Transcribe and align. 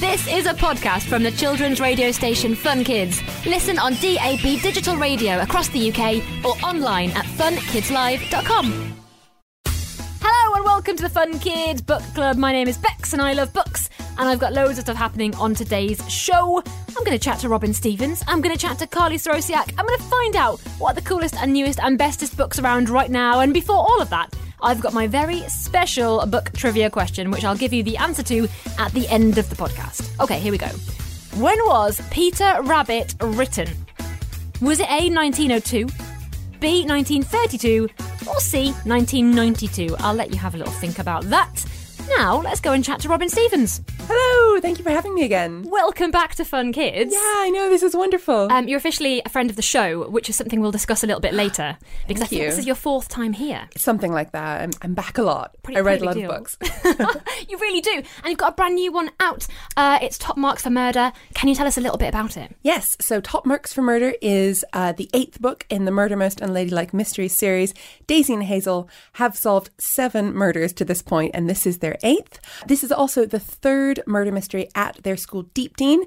This 0.00 0.30
is 0.30 0.44
a 0.44 0.52
podcast 0.52 1.04
from 1.04 1.22
the 1.22 1.30
children's 1.30 1.80
radio 1.80 2.12
station 2.12 2.54
Fun 2.54 2.84
Kids. 2.84 3.22
Listen 3.46 3.78
on 3.78 3.94
DAB 3.94 4.60
digital 4.60 4.94
radio 4.94 5.40
across 5.40 5.68
the 5.68 5.90
UK 5.90 6.22
or 6.44 6.52
online 6.62 7.08
at 7.12 7.24
funkidslive.com. 7.24 8.94
Hello 10.20 10.54
and 10.56 10.64
welcome 10.66 10.96
to 10.96 11.02
the 11.02 11.08
Fun 11.08 11.38
Kids 11.38 11.80
Book 11.80 12.02
Club. 12.14 12.36
My 12.36 12.52
name 12.52 12.68
is 12.68 12.76
Bex 12.76 13.14
and 13.14 13.22
I 13.22 13.32
love 13.32 13.54
books. 13.54 13.88
And 14.18 14.28
I've 14.28 14.38
got 14.38 14.52
loads 14.52 14.78
of 14.78 14.84
stuff 14.84 14.96
happening 14.96 15.34
on 15.36 15.54
today's 15.54 16.00
show. 16.10 16.62
I'm 16.88 17.04
going 17.04 17.16
to 17.16 17.18
chat 17.18 17.38
to 17.40 17.48
Robin 17.48 17.74
Stevens. 17.74 18.22
I'm 18.26 18.40
going 18.40 18.54
to 18.54 18.60
chat 18.60 18.78
to 18.78 18.86
Carlie 18.86 19.16
Sorosiak. 19.18 19.74
I'm 19.76 19.86
going 19.86 19.98
to 19.98 20.04
find 20.04 20.36
out 20.36 20.60
what 20.78 20.94
the 20.94 21.02
coolest 21.02 21.36
and 21.36 21.52
newest 21.52 21.78
and 21.80 21.98
bestest 21.98 22.36
books 22.36 22.58
around 22.58 22.88
right 22.88 23.10
now. 23.10 23.40
And 23.40 23.52
before 23.52 23.76
all 23.76 24.00
of 24.00 24.08
that, 24.10 24.34
I've 24.62 24.80
got 24.80 24.94
my 24.94 25.06
very 25.06 25.40
special 25.48 26.24
book 26.26 26.50
trivia 26.52 26.88
question, 26.90 27.30
which 27.30 27.44
I'll 27.44 27.56
give 27.56 27.72
you 27.72 27.82
the 27.82 27.96
answer 27.98 28.22
to 28.24 28.48
at 28.78 28.92
the 28.92 29.06
end 29.08 29.38
of 29.38 29.50
the 29.50 29.56
podcast. 29.56 30.18
Okay, 30.20 30.38
here 30.38 30.52
we 30.52 30.58
go. 30.58 30.68
When 31.38 31.58
was 31.66 32.00
Peter 32.10 32.56
Rabbit 32.62 33.14
written? 33.20 33.68
Was 34.62 34.80
it 34.80 34.88
A, 34.88 35.10
1902, 35.10 35.86
B, 36.60 36.86
1932, 36.86 37.88
or 38.26 38.40
C, 38.40 38.72
1992? 38.84 39.94
I'll 39.98 40.14
let 40.14 40.32
you 40.32 40.38
have 40.38 40.54
a 40.54 40.58
little 40.58 40.72
think 40.72 40.98
about 40.98 41.24
that. 41.24 41.62
Now, 42.08 42.40
let's 42.40 42.60
go 42.60 42.72
and 42.72 42.84
chat 42.84 43.00
to 43.00 43.08
Robin 43.08 43.28
Stevens. 43.28 43.80
Hello, 44.08 44.60
thank 44.60 44.78
you 44.78 44.84
for 44.84 44.90
having 44.90 45.12
me 45.14 45.24
again. 45.24 45.64
Welcome 45.68 46.10
back 46.10 46.34
to 46.36 46.44
Fun 46.44 46.72
Kids. 46.72 47.12
Yeah, 47.12 47.18
I 47.20 47.50
know, 47.52 47.68
this 47.68 47.82
is 47.82 47.96
wonderful. 47.96 48.50
Um, 48.50 48.68
you're 48.68 48.78
officially 48.78 49.20
a 49.26 49.28
friend 49.28 49.50
of 49.50 49.56
the 49.56 49.62
show, 49.62 50.08
which 50.08 50.30
is 50.30 50.36
something 50.36 50.60
we'll 50.60 50.70
discuss 50.70 51.02
a 51.02 51.06
little 51.06 51.20
bit 51.20 51.34
later. 51.34 51.76
Because 52.06 52.22
I 52.22 52.26
think 52.26 52.42
you. 52.42 52.48
this 52.48 52.58
is 52.58 52.66
your 52.66 52.76
fourth 52.76 53.08
time 53.08 53.32
here. 53.32 53.68
Something 53.76 54.12
like 54.12 54.32
that. 54.32 54.62
I'm, 54.62 54.70
I'm 54.82 54.94
back 54.94 55.18
a 55.18 55.22
lot. 55.22 55.56
Pretty- 55.62 55.76
I 55.78 55.80
read 55.80 56.00
a 56.00 56.04
lot 56.04 56.14
big 56.14 56.24
of 56.24 56.30
books. 56.30 56.56
you 57.48 57.58
really 57.58 57.80
do. 57.80 57.90
And 57.96 58.26
you've 58.26 58.38
got 58.38 58.52
a 58.52 58.56
brand 58.56 58.76
new 58.76 58.92
one 58.92 59.10
out. 59.20 59.46
Uh, 59.76 59.98
it's 60.00 60.16
Top 60.16 60.36
Marks 60.36 60.62
for 60.62 60.70
Murder. 60.70 61.12
Can 61.34 61.48
you 61.48 61.54
tell 61.54 61.66
us 61.66 61.76
a 61.76 61.80
little 61.80 61.98
bit 61.98 62.08
about 62.08 62.36
it? 62.36 62.54
yes, 62.62 62.96
so 63.00 63.20
Top 63.20 63.44
Marks 63.44 63.72
for 63.72 63.82
Murder 63.82 64.14
is 64.22 64.64
uh, 64.72 64.92
the 64.92 65.10
eighth 65.12 65.40
book 65.40 65.66
in 65.68 65.84
the 65.84 65.90
Murder 65.90 66.16
Most 66.16 66.40
Unladylike 66.40 66.94
Mysteries 66.94 67.36
series. 67.36 67.74
Daisy 68.06 68.32
and 68.32 68.44
Hazel 68.44 68.88
have 69.14 69.36
solved 69.36 69.70
seven 69.78 70.32
murders 70.32 70.72
to 70.74 70.84
this 70.84 71.02
point, 71.02 71.32
and 71.34 71.50
this 71.50 71.66
is 71.66 71.78
their 71.78 71.95
eighth. 72.02 72.40
This 72.66 72.82
is 72.84 72.92
also 72.92 73.26
the 73.26 73.38
third 73.40 74.00
murder 74.06 74.32
mystery 74.32 74.68
at 74.74 75.02
their 75.02 75.16
school, 75.16 75.42
Deep 75.54 75.76
Dean. 75.76 76.02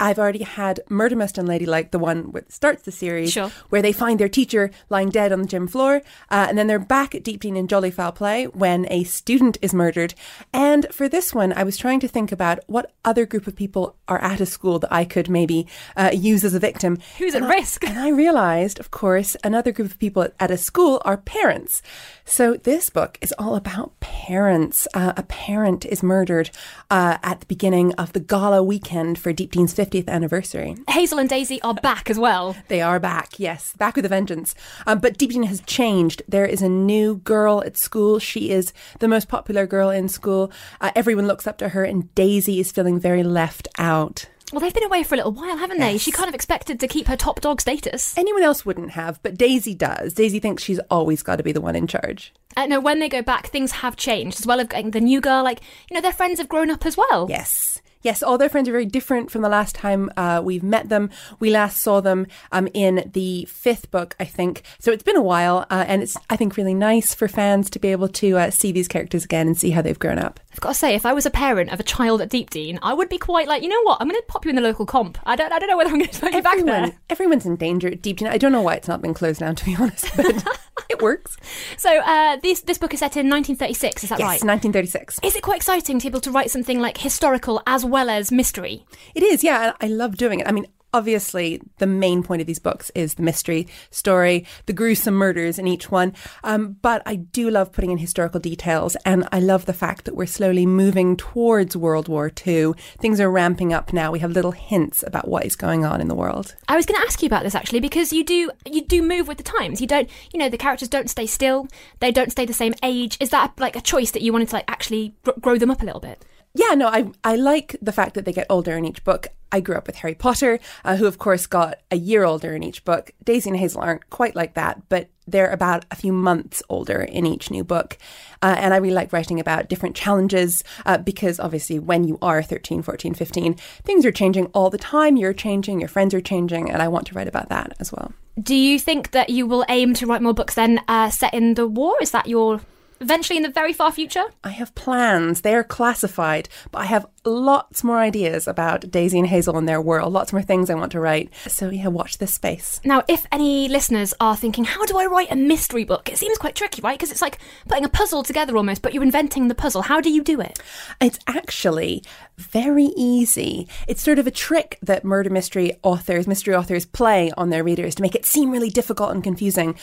I've 0.00 0.18
already 0.18 0.42
had 0.42 0.80
Murder 0.88 1.16
Most 1.16 1.36
Unladylike, 1.38 1.90
the 1.90 1.98
one 1.98 2.30
that 2.32 2.52
starts 2.52 2.82
the 2.82 2.92
series, 2.92 3.32
Sure. 3.32 3.50
where 3.70 3.82
they 3.82 3.92
find 3.92 4.20
their 4.20 4.28
teacher 4.28 4.70
lying 4.88 5.10
dead 5.10 5.32
on 5.32 5.40
the 5.42 5.48
gym 5.48 5.66
floor, 5.66 6.02
uh, 6.30 6.46
and 6.48 6.56
then 6.58 6.66
they're 6.66 6.78
back 6.78 7.14
at 7.14 7.22
Deep 7.22 7.40
Dean 7.40 7.56
in 7.56 7.68
Jolly 7.68 7.90
Foul 7.90 8.12
Play 8.12 8.46
when 8.48 8.86
a 8.90 9.04
student 9.04 9.58
is 9.62 9.72
murdered. 9.74 10.14
And 10.52 10.86
for 10.92 11.08
this 11.08 11.34
one, 11.34 11.52
I 11.52 11.62
was 11.64 11.76
trying 11.76 12.00
to 12.00 12.08
think 12.08 12.32
about 12.32 12.60
what 12.66 12.92
other 13.04 13.26
group 13.26 13.46
of 13.46 13.56
people 13.56 13.96
are 14.08 14.18
at 14.22 14.40
a 14.40 14.46
school 14.46 14.78
that 14.80 14.92
I 14.92 15.04
could 15.04 15.28
maybe 15.28 15.66
uh, 15.96 16.10
use 16.14 16.44
as 16.44 16.54
a 16.54 16.58
victim. 16.60 16.98
Who's 17.18 17.34
at 17.34 17.42
I- 17.42 17.48
risk? 17.48 17.84
And 17.86 17.98
I 17.98 18.08
realized, 18.10 18.78
of 18.80 18.90
course, 18.90 19.36
another 19.44 19.72
group 19.72 19.90
of 19.90 19.98
people 19.98 20.28
at 20.40 20.50
a 20.50 20.56
school 20.56 21.00
are 21.04 21.16
parents. 21.16 21.82
So 22.24 22.54
this 22.54 22.90
book 22.90 23.18
is 23.20 23.32
all 23.38 23.54
about 23.56 23.98
parents. 24.00 24.86
Uh, 24.94 25.12
parent 25.28 25.84
is 25.84 26.02
murdered 26.02 26.50
uh, 26.90 27.18
at 27.22 27.40
the 27.40 27.46
beginning 27.46 27.92
of 27.94 28.12
the 28.12 28.20
gala 28.20 28.62
weekend 28.62 29.18
for 29.18 29.32
Deep 29.32 29.52
Dean's 29.52 29.74
50th 29.74 30.08
anniversary. 30.08 30.76
Hazel 30.88 31.18
and 31.18 31.28
Daisy 31.28 31.60
are 31.62 31.74
back 31.74 32.10
as 32.10 32.18
well. 32.18 32.56
They 32.68 32.80
are 32.82 32.98
back, 32.98 33.38
yes, 33.38 33.74
back 33.78 33.96
with 33.96 34.04
a 34.04 34.08
vengeance. 34.08 34.54
Um, 34.86 34.98
but 34.98 35.18
Deep 35.18 35.30
Dean 35.30 35.44
has 35.44 35.60
changed. 35.62 36.22
There 36.28 36.44
is 36.44 36.62
a 36.62 36.68
new 36.68 37.16
girl 37.16 37.62
at 37.64 37.76
school. 37.76 38.18
She 38.18 38.50
is 38.50 38.72
the 38.98 39.08
most 39.08 39.28
popular 39.28 39.66
girl 39.66 39.90
in 39.90 40.08
school. 40.08 40.50
Uh, 40.80 40.90
everyone 40.96 41.26
looks 41.26 41.46
up 41.46 41.58
to 41.58 41.70
her, 41.70 41.84
and 41.84 42.12
Daisy 42.14 42.60
is 42.60 42.72
feeling 42.72 42.98
very 42.98 43.22
left 43.22 43.68
out. 43.78 44.26
Well, 44.52 44.60
they've 44.60 44.72
been 44.72 44.84
away 44.84 45.02
for 45.02 45.16
a 45.16 45.18
little 45.18 45.32
while, 45.32 45.56
haven't 45.56 45.80
they? 45.80 45.98
She 45.98 46.12
kind 46.12 46.28
of 46.28 46.34
expected 46.34 46.78
to 46.78 46.86
keep 46.88 47.08
her 47.08 47.16
top 47.16 47.40
dog 47.40 47.60
status. 47.60 48.16
Anyone 48.16 48.44
else 48.44 48.64
wouldn't 48.64 48.90
have, 48.90 49.20
but 49.22 49.36
Daisy 49.36 49.74
does. 49.74 50.12
Daisy 50.12 50.38
thinks 50.38 50.62
she's 50.62 50.78
always 50.88 51.22
got 51.22 51.36
to 51.36 51.42
be 51.42 51.50
the 51.52 51.60
one 51.60 51.74
in 51.74 51.88
charge. 51.88 52.32
Uh, 52.56 52.66
no, 52.66 52.78
when 52.78 53.00
they 53.00 53.08
go 53.08 53.22
back, 53.22 53.48
things 53.48 53.72
have 53.72 53.96
changed 53.96 54.38
as 54.38 54.46
well. 54.46 54.60
Of 54.60 54.68
getting 54.68 54.92
the 54.92 55.00
new 55.00 55.20
girl, 55.20 55.42
like 55.42 55.60
you 55.90 55.94
know, 55.94 56.00
their 56.00 56.12
friends 56.12 56.38
have 56.38 56.48
grown 56.48 56.70
up 56.70 56.86
as 56.86 56.96
well. 56.96 57.26
Yes. 57.28 57.82
Yes, 58.02 58.22
all 58.22 58.38
their 58.38 58.48
friends 58.48 58.68
are 58.68 58.72
very 58.72 58.86
different 58.86 59.30
from 59.30 59.42
the 59.42 59.48
last 59.48 59.74
time 59.74 60.10
uh, 60.16 60.40
we've 60.44 60.62
met 60.62 60.88
them. 60.88 61.10
We 61.40 61.50
last 61.50 61.80
saw 61.80 62.00
them 62.00 62.26
um, 62.52 62.68
in 62.74 63.10
the 63.12 63.44
fifth 63.46 63.90
book, 63.90 64.14
I 64.20 64.24
think. 64.24 64.62
So 64.78 64.92
it's 64.92 65.02
been 65.02 65.16
a 65.16 65.22
while, 65.22 65.66
uh, 65.70 65.84
and 65.88 66.02
it's, 66.02 66.16
I 66.30 66.36
think, 66.36 66.56
really 66.56 66.74
nice 66.74 67.14
for 67.14 67.26
fans 67.28 67.68
to 67.70 67.78
be 67.78 67.88
able 67.88 68.08
to 68.08 68.38
uh, 68.38 68.50
see 68.50 68.70
these 68.72 68.86
characters 68.88 69.24
again 69.24 69.46
and 69.48 69.58
see 69.58 69.70
how 69.70 69.82
they've 69.82 69.98
grown 69.98 70.18
up. 70.18 70.38
I've 70.52 70.60
got 70.60 70.68
to 70.70 70.74
say, 70.74 70.94
if 70.94 71.04
I 71.04 71.12
was 71.12 71.26
a 71.26 71.30
parent 71.30 71.70
of 71.72 71.80
a 71.80 71.82
child 71.82 72.20
at 72.22 72.30
Deep 72.30 72.50
Dean, 72.50 72.78
I 72.82 72.94
would 72.94 73.08
be 73.08 73.18
quite 73.18 73.48
like, 73.48 73.62
you 73.62 73.68
know 73.68 73.82
what? 73.82 73.98
I'm 74.00 74.08
going 74.08 74.20
to 74.20 74.26
pop 74.26 74.44
you 74.44 74.50
in 74.50 74.56
the 74.56 74.62
local 74.62 74.86
comp. 74.86 75.18
I 75.24 75.36
don't, 75.36 75.52
I 75.52 75.58
don't 75.58 75.68
know 75.68 75.76
whether 75.76 75.90
I'm 75.90 75.98
going 75.98 76.10
to 76.10 76.20
put 76.20 76.32
you 76.32 76.42
back 76.42 76.58
Everyone, 76.58 76.82
there. 76.82 76.98
everyone's 77.10 77.44
in 77.46 77.56
danger 77.56 77.88
at 77.88 78.02
Deep 78.02 78.18
Dean. 78.18 78.28
I 78.28 78.38
don't 78.38 78.52
know 78.52 78.62
why 78.62 78.74
it's 78.74 78.88
not 78.88 79.02
been 79.02 79.14
closed 79.14 79.40
down, 79.40 79.54
to 79.56 79.64
be 79.64 79.74
honest, 79.78 80.08
but 80.16 80.26
it 80.88 81.02
works. 81.02 81.36
So 81.76 81.90
uh, 81.98 82.36
this 82.36 82.60
this 82.62 82.78
book 82.78 82.94
is 82.94 83.00
set 83.00 83.16
in 83.16 83.28
1936. 83.28 84.04
Is 84.04 84.10
that 84.10 84.18
Yes, 84.18 84.26
right? 84.26 84.44
1936. 84.44 85.20
Is 85.22 85.36
it 85.36 85.42
quite 85.42 85.56
exciting 85.56 85.98
to 85.98 86.04
be 86.04 86.08
able 86.08 86.20
to 86.20 86.30
write 86.30 86.50
something 86.50 86.80
like 86.80 86.98
historical 86.98 87.62
as 87.66 87.84
well 87.86 88.10
as 88.10 88.32
mystery? 88.32 88.84
It 89.14 89.22
is, 89.22 89.44
yeah. 89.44 89.72
I 89.80 89.86
love 89.86 90.16
doing 90.16 90.40
it. 90.40 90.48
I 90.48 90.52
mean, 90.52 90.66
obviously, 90.96 91.60
the 91.76 91.86
main 91.86 92.22
point 92.22 92.40
of 92.40 92.46
these 92.46 92.58
books 92.58 92.90
is 92.94 93.14
the 93.14 93.22
mystery 93.22 93.66
story, 93.90 94.46
the 94.64 94.72
gruesome 94.72 95.14
murders 95.14 95.58
in 95.58 95.66
each 95.66 95.90
one. 95.90 96.14
Um, 96.42 96.76
but 96.80 97.02
I 97.04 97.16
do 97.16 97.50
love 97.50 97.70
putting 97.70 97.90
in 97.90 97.98
historical 97.98 98.40
details, 98.40 98.96
and 99.04 99.28
I 99.30 99.40
love 99.40 99.66
the 99.66 99.74
fact 99.74 100.06
that 100.06 100.16
we're 100.16 100.26
slowly 100.26 100.64
moving 100.64 101.14
towards 101.16 101.76
World 101.76 102.08
War 102.08 102.32
II. 102.46 102.72
Things 102.98 103.20
are 103.20 103.30
ramping 103.30 103.74
up 103.74 103.92
now. 103.92 104.10
We 104.10 104.20
have 104.20 104.30
little 104.30 104.52
hints 104.52 105.04
about 105.06 105.28
what 105.28 105.44
is 105.44 105.54
going 105.54 105.84
on 105.84 106.00
in 106.00 106.08
the 106.08 106.14
world. 106.14 106.54
I 106.66 106.76
was 106.76 106.86
going 106.86 106.98
to 106.98 107.06
ask 107.06 107.22
you 107.22 107.26
about 107.26 107.42
this 107.42 107.54
actually 107.54 107.80
because 107.80 108.12
you 108.12 108.24
do 108.24 108.50
you 108.64 108.82
do 108.82 109.02
move 109.02 109.28
with 109.28 109.36
the 109.36 109.44
times. 109.44 109.82
You 109.82 109.86
don't, 109.86 110.08
you 110.32 110.38
know, 110.38 110.48
the 110.48 110.56
characters 110.56 110.88
don't 110.88 111.10
stay 111.10 111.26
still. 111.26 111.68
They 112.00 112.10
don't 112.10 112.32
stay 112.32 112.46
the 112.46 112.54
same 112.54 112.72
age. 112.82 113.18
Is 113.20 113.30
that 113.30 113.52
like 113.58 113.76
a 113.76 113.82
choice 113.82 114.12
that 114.12 114.22
you 114.22 114.32
wanted 114.32 114.48
to 114.48 114.56
like 114.56 114.64
actually 114.68 115.14
grow 115.40 115.58
them 115.58 115.70
up 115.70 115.82
a 115.82 115.84
little 115.84 116.00
bit? 116.00 116.24
Yeah, 116.56 116.74
no, 116.74 116.88
I 116.88 117.10
I 117.22 117.36
like 117.36 117.76
the 117.82 117.92
fact 117.92 118.14
that 118.14 118.24
they 118.24 118.32
get 118.32 118.46
older 118.48 118.76
in 118.76 118.86
each 118.86 119.04
book. 119.04 119.28
I 119.52 119.60
grew 119.60 119.76
up 119.76 119.86
with 119.86 119.96
Harry 119.96 120.14
Potter, 120.14 120.58
uh, 120.84 120.96
who 120.96 121.06
of 121.06 121.18
course 121.18 121.46
got 121.46 121.78
a 121.90 121.96
year 121.96 122.24
older 122.24 122.54
in 122.54 122.62
each 122.62 122.84
book. 122.84 123.12
Daisy 123.22 123.50
and 123.50 123.58
Hazel 123.58 123.82
aren't 123.82 124.08
quite 124.10 124.34
like 124.34 124.54
that, 124.54 124.88
but 124.88 125.08
they're 125.26 125.50
about 125.50 125.84
a 125.90 125.96
few 125.96 126.12
months 126.12 126.62
older 126.68 127.02
in 127.02 127.26
each 127.26 127.50
new 127.50 127.62
book. 127.62 127.98
Uh, 128.42 128.54
and 128.58 128.72
I 128.72 128.78
really 128.78 128.94
like 128.94 129.12
writing 129.12 129.38
about 129.38 129.68
different 129.68 129.96
challenges 129.96 130.64
uh, 130.86 130.98
because 130.98 131.38
obviously 131.38 131.78
when 131.78 132.04
you 132.04 132.18
are 132.22 132.42
13, 132.42 132.82
14, 132.82 133.14
15, 133.14 133.54
things 133.84 134.06
are 134.06 134.12
changing 134.12 134.46
all 134.46 134.70
the 134.70 134.78
time. 134.78 135.16
You're 135.16 135.32
changing, 135.34 135.80
your 135.80 135.88
friends 135.88 136.14
are 136.14 136.20
changing, 136.20 136.70
and 136.70 136.80
I 136.80 136.88
want 136.88 137.06
to 137.08 137.14
write 137.14 137.28
about 137.28 137.48
that 137.50 137.74
as 137.80 137.92
well. 137.92 138.12
Do 138.40 138.54
you 138.54 138.78
think 138.78 139.10
that 139.12 139.30
you 139.30 139.46
will 139.46 139.64
aim 139.68 139.94
to 139.94 140.06
write 140.06 140.22
more 140.22 140.34
books 140.34 140.54
then 140.54 140.80
uh, 140.88 141.10
set 141.10 141.34
in 141.34 141.54
the 141.54 141.66
war? 141.66 141.96
Is 142.00 142.12
that 142.12 142.28
your 142.28 142.60
eventually 143.00 143.36
in 143.36 143.42
the 143.42 143.50
very 143.50 143.72
far 143.72 143.92
future? 143.92 144.24
I 144.44 144.50
have 144.50 144.74
plans. 144.74 145.42
They 145.42 145.54
are 145.54 145.64
classified, 145.64 146.48
but 146.70 146.80
I 146.80 146.84
have 146.86 147.06
lots 147.24 147.82
more 147.82 147.98
ideas 147.98 148.46
about 148.46 148.90
Daisy 148.90 149.18
and 149.18 149.28
Hazel 149.28 149.58
and 149.58 149.68
their 149.68 149.80
world, 149.80 150.12
lots 150.12 150.32
more 150.32 150.42
things 150.42 150.70
I 150.70 150.74
want 150.74 150.92
to 150.92 151.00
write. 151.00 151.32
So, 151.48 151.70
yeah, 151.70 151.88
watch 151.88 152.18
this 152.18 152.34
space. 152.34 152.80
Now, 152.84 153.02
if 153.08 153.26
any 153.32 153.68
listeners 153.68 154.14
are 154.20 154.36
thinking, 154.36 154.64
how 154.64 154.84
do 154.86 154.96
I 154.96 155.06
write 155.06 155.30
a 155.30 155.36
mystery 155.36 155.84
book? 155.84 156.08
It 156.08 156.18
seems 156.18 156.38
quite 156.38 156.54
tricky, 156.54 156.80
right? 156.82 156.98
Because 156.98 157.10
it's 157.10 157.22
like 157.22 157.38
putting 157.68 157.84
a 157.84 157.88
puzzle 157.88 158.22
together 158.22 158.56
almost, 158.56 158.82
but 158.82 158.94
you're 158.94 159.02
inventing 159.02 159.48
the 159.48 159.54
puzzle. 159.54 159.82
How 159.82 160.00
do 160.00 160.10
you 160.10 160.22
do 160.22 160.40
it? 160.40 160.58
It's 161.00 161.18
actually 161.26 162.02
very 162.36 162.92
easy. 162.96 163.68
It's 163.88 164.02
sort 164.02 164.18
of 164.18 164.26
a 164.26 164.30
trick 164.30 164.78
that 164.82 165.04
murder 165.04 165.30
mystery 165.30 165.72
authors, 165.82 166.26
mystery 166.26 166.54
authors 166.54 166.84
play 166.84 167.32
on 167.36 167.50
their 167.50 167.64
readers 167.64 167.94
to 167.96 168.02
make 168.02 168.14
it 168.14 168.24
seem 168.26 168.50
really 168.50 168.70
difficult 168.70 169.10
and 169.12 169.24
confusing. 169.24 169.76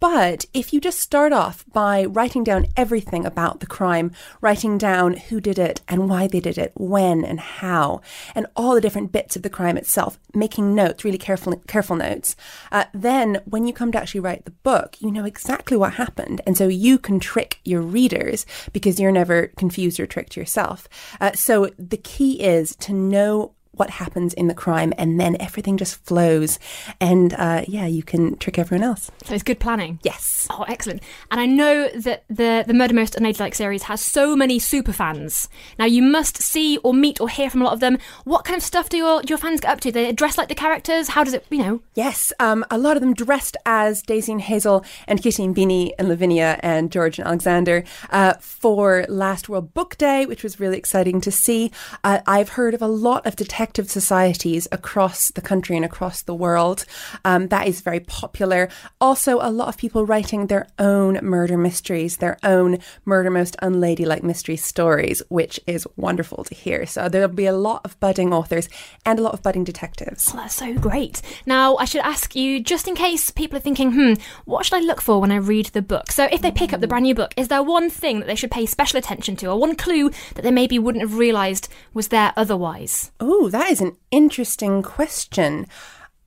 But 0.00 0.46
if 0.54 0.72
you 0.72 0.80
just 0.80 1.00
start 1.00 1.32
off 1.32 1.64
by 1.72 2.04
writing 2.04 2.44
down 2.44 2.57
everything 2.76 3.24
about 3.24 3.60
the 3.60 3.66
crime, 3.66 4.12
writing 4.40 4.78
down 4.78 5.16
who 5.16 5.40
did 5.40 5.58
it 5.58 5.80
and 5.88 6.08
why 6.08 6.26
they 6.26 6.40
did 6.40 6.58
it, 6.58 6.72
when 6.74 7.24
and 7.24 7.40
how, 7.40 8.00
and 8.34 8.46
all 8.56 8.74
the 8.74 8.80
different 8.80 9.12
bits 9.12 9.36
of 9.36 9.42
the 9.42 9.50
crime 9.50 9.76
itself, 9.76 10.18
making 10.34 10.74
notes, 10.74 11.04
really 11.04 11.18
careful, 11.18 11.56
careful 11.66 11.96
notes, 11.96 12.36
uh, 12.72 12.84
then 12.92 13.40
when 13.44 13.66
you 13.66 13.72
come 13.72 13.92
to 13.92 13.98
actually 13.98 14.20
write 14.20 14.44
the 14.44 14.50
book, 14.50 14.96
you 15.00 15.10
know 15.10 15.24
exactly 15.24 15.76
what 15.76 15.94
happened. 15.94 16.40
And 16.46 16.56
so 16.56 16.68
you 16.68 16.98
can 16.98 17.20
trick 17.20 17.60
your 17.64 17.82
readers 17.82 18.46
because 18.72 18.98
you're 19.00 19.12
never 19.12 19.48
confused 19.56 20.00
or 20.00 20.06
tricked 20.06 20.36
yourself. 20.36 20.88
Uh, 21.20 21.32
so 21.32 21.70
the 21.78 21.96
key 21.96 22.42
is 22.42 22.76
to 22.76 22.92
know 22.92 23.52
what 23.78 23.90
happens 23.90 24.34
in 24.34 24.48
the 24.48 24.54
crime, 24.54 24.92
and 24.98 25.18
then 25.18 25.36
everything 25.40 25.76
just 25.76 25.96
flows. 26.04 26.58
And 27.00 27.34
uh, 27.34 27.64
yeah, 27.66 27.86
you 27.86 28.02
can 28.02 28.36
trick 28.36 28.58
everyone 28.58 28.84
else. 28.84 29.10
So 29.24 29.34
it's 29.34 29.42
good 29.42 29.60
planning. 29.60 29.98
Yes. 30.02 30.46
Oh, 30.50 30.64
excellent. 30.68 31.02
And 31.30 31.40
I 31.40 31.46
know 31.46 31.88
that 31.88 32.24
the, 32.28 32.64
the 32.66 32.74
Murder 32.74 32.94
Most 32.94 33.14
Unladylike 33.16 33.54
series 33.54 33.84
has 33.84 34.00
so 34.00 34.36
many 34.36 34.58
super 34.58 34.92
fans. 34.92 35.48
Now, 35.78 35.84
you 35.84 36.02
must 36.02 36.42
see 36.42 36.78
or 36.78 36.92
meet 36.92 37.20
or 37.20 37.28
hear 37.28 37.50
from 37.50 37.62
a 37.62 37.64
lot 37.64 37.72
of 37.72 37.80
them. 37.80 37.98
What 38.24 38.44
kind 38.44 38.56
of 38.56 38.62
stuff 38.62 38.88
do 38.88 38.96
your, 38.96 39.22
do 39.22 39.30
your 39.30 39.38
fans 39.38 39.60
get 39.60 39.70
up 39.70 39.80
to? 39.80 39.92
They 39.92 40.12
dress 40.12 40.36
like 40.36 40.48
the 40.48 40.54
characters? 40.54 41.08
How 41.08 41.24
does 41.24 41.34
it, 41.34 41.46
you 41.50 41.58
know? 41.58 41.82
Yes, 41.94 42.32
um, 42.40 42.64
a 42.70 42.78
lot 42.78 42.96
of 42.96 43.00
them 43.00 43.14
dressed 43.14 43.56
as 43.64 44.02
Daisy 44.02 44.32
and 44.32 44.40
Hazel 44.40 44.84
and 45.06 45.22
Kitty 45.22 45.44
and 45.44 45.54
Beanie 45.54 45.92
and 45.98 46.08
Lavinia 46.08 46.58
and 46.62 46.90
George 46.90 47.18
and 47.18 47.26
Alexander 47.26 47.84
uh, 48.10 48.34
for 48.40 49.04
last 49.08 49.48
World 49.48 49.74
Book 49.74 49.96
Day, 49.98 50.26
which 50.26 50.42
was 50.42 50.60
really 50.60 50.78
exciting 50.78 51.20
to 51.20 51.30
see. 51.30 51.70
Uh, 52.02 52.20
I've 52.26 52.50
heard 52.50 52.74
of 52.74 52.82
a 52.82 52.88
lot 52.88 53.26
of 53.26 53.36
detective 53.68 53.90
societies 53.90 54.66
across 54.72 55.30
the 55.32 55.42
country 55.42 55.76
and 55.76 55.84
across 55.84 56.22
the 56.22 56.34
world. 56.34 56.86
Um, 57.24 57.48
that 57.48 57.68
is 57.68 57.82
very 57.82 58.00
popular. 58.00 58.70
Also, 58.98 59.38
a 59.40 59.50
lot 59.50 59.68
of 59.68 59.76
people 59.76 60.06
writing 60.06 60.46
their 60.46 60.66
own 60.78 61.18
murder 61.22 61.58
mysteries, 61.58 62.16
their 62.16 62.38
own 62.42 62.78
murder 63.04 63.30
most 63.30 63.56
unladylike 63.60 64.22
mystery 64.22 64.56
stories, 64.56 65.22
which 65.28 65.60
is 65.66 65.86
wonderful 65.96 66.44
to 66.44 66.54
hear. 66.54 66.86
So 66.86 67.08
there'll 67.08 67.28
be 67.28 67.44
a 67.44 67.52
lot 67.52 67.82
of 67.84 68.00
budding 68.00 68.32
authors 68.32 68.70
and 69.04 69.18
a 69.18 69.22
lot 69.22 69.34
of 69.34 69.42
budding 69.42 69.64
detectives. 69.64 70.30
Oh, 70.32 70.36
that's 70.36 70.54
so 70.54 70.72
great. 70.74 71.20
Now, 71.44 71.76
I 71.76 71.84
should 71.84 72.00
ask 72.00 72.34
you, 72.34 72.60
just 72.60 72.88
in 72.88 72.94
case 72.94 73.30
people 73.30 73.58
are 73.58 73.62
thinking, 73.62 73.92
hmm, 73.92 74.14
what 74.46 74.64
should 74.64 74.76
I 74.76 74.86
look 74.86 75.02
for 75.02 75.20
when 75.20 75.32
I 75.32 75.36
read 75.36 75.66
the 75.66 75.82
book? 75.82 76.10
So, 76.10 76.24
if 76.32 76.40
they 76.40 76.50
pick 76.50 76.72
up 76.72 76.80
the 76.80 76.88
brand 76.88 77.02
new 77.02 77.14
book, 77.14 77.34
is 77.36 77.48
there 77.48 77.62
one 77.62 77.90
thing 77.90 78.20
that 78.20 78.26
they 78.26 78.34
should 78.34 78.50
pay 78.50 78.64
special 78.64 78.98
attention 78.98 79.36
to, 79.36 79.50
or 79.50 79.58
one 79.58 79.76
clue 79.76 80.10
that 80.34 80.42
they 80.42 80.50
maybe 80.50 80.78
wouldn't 80.78 81.02
have 81.02 81.18
realised 81.18 81.68
was 81.92 82.08
there 82.08 82.32
otherwise? 82.34 83.10
Oh, 83.20 83.50
that 83.58 83.70
is 83.70 83.80
an 83.80 83.96
interesting 84.10 84.82
question. 84.82 85.66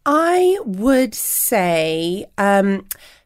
I 0.05 0.57
would 0.65 1.15
say 1.15 2.25
um, 2.37 2.85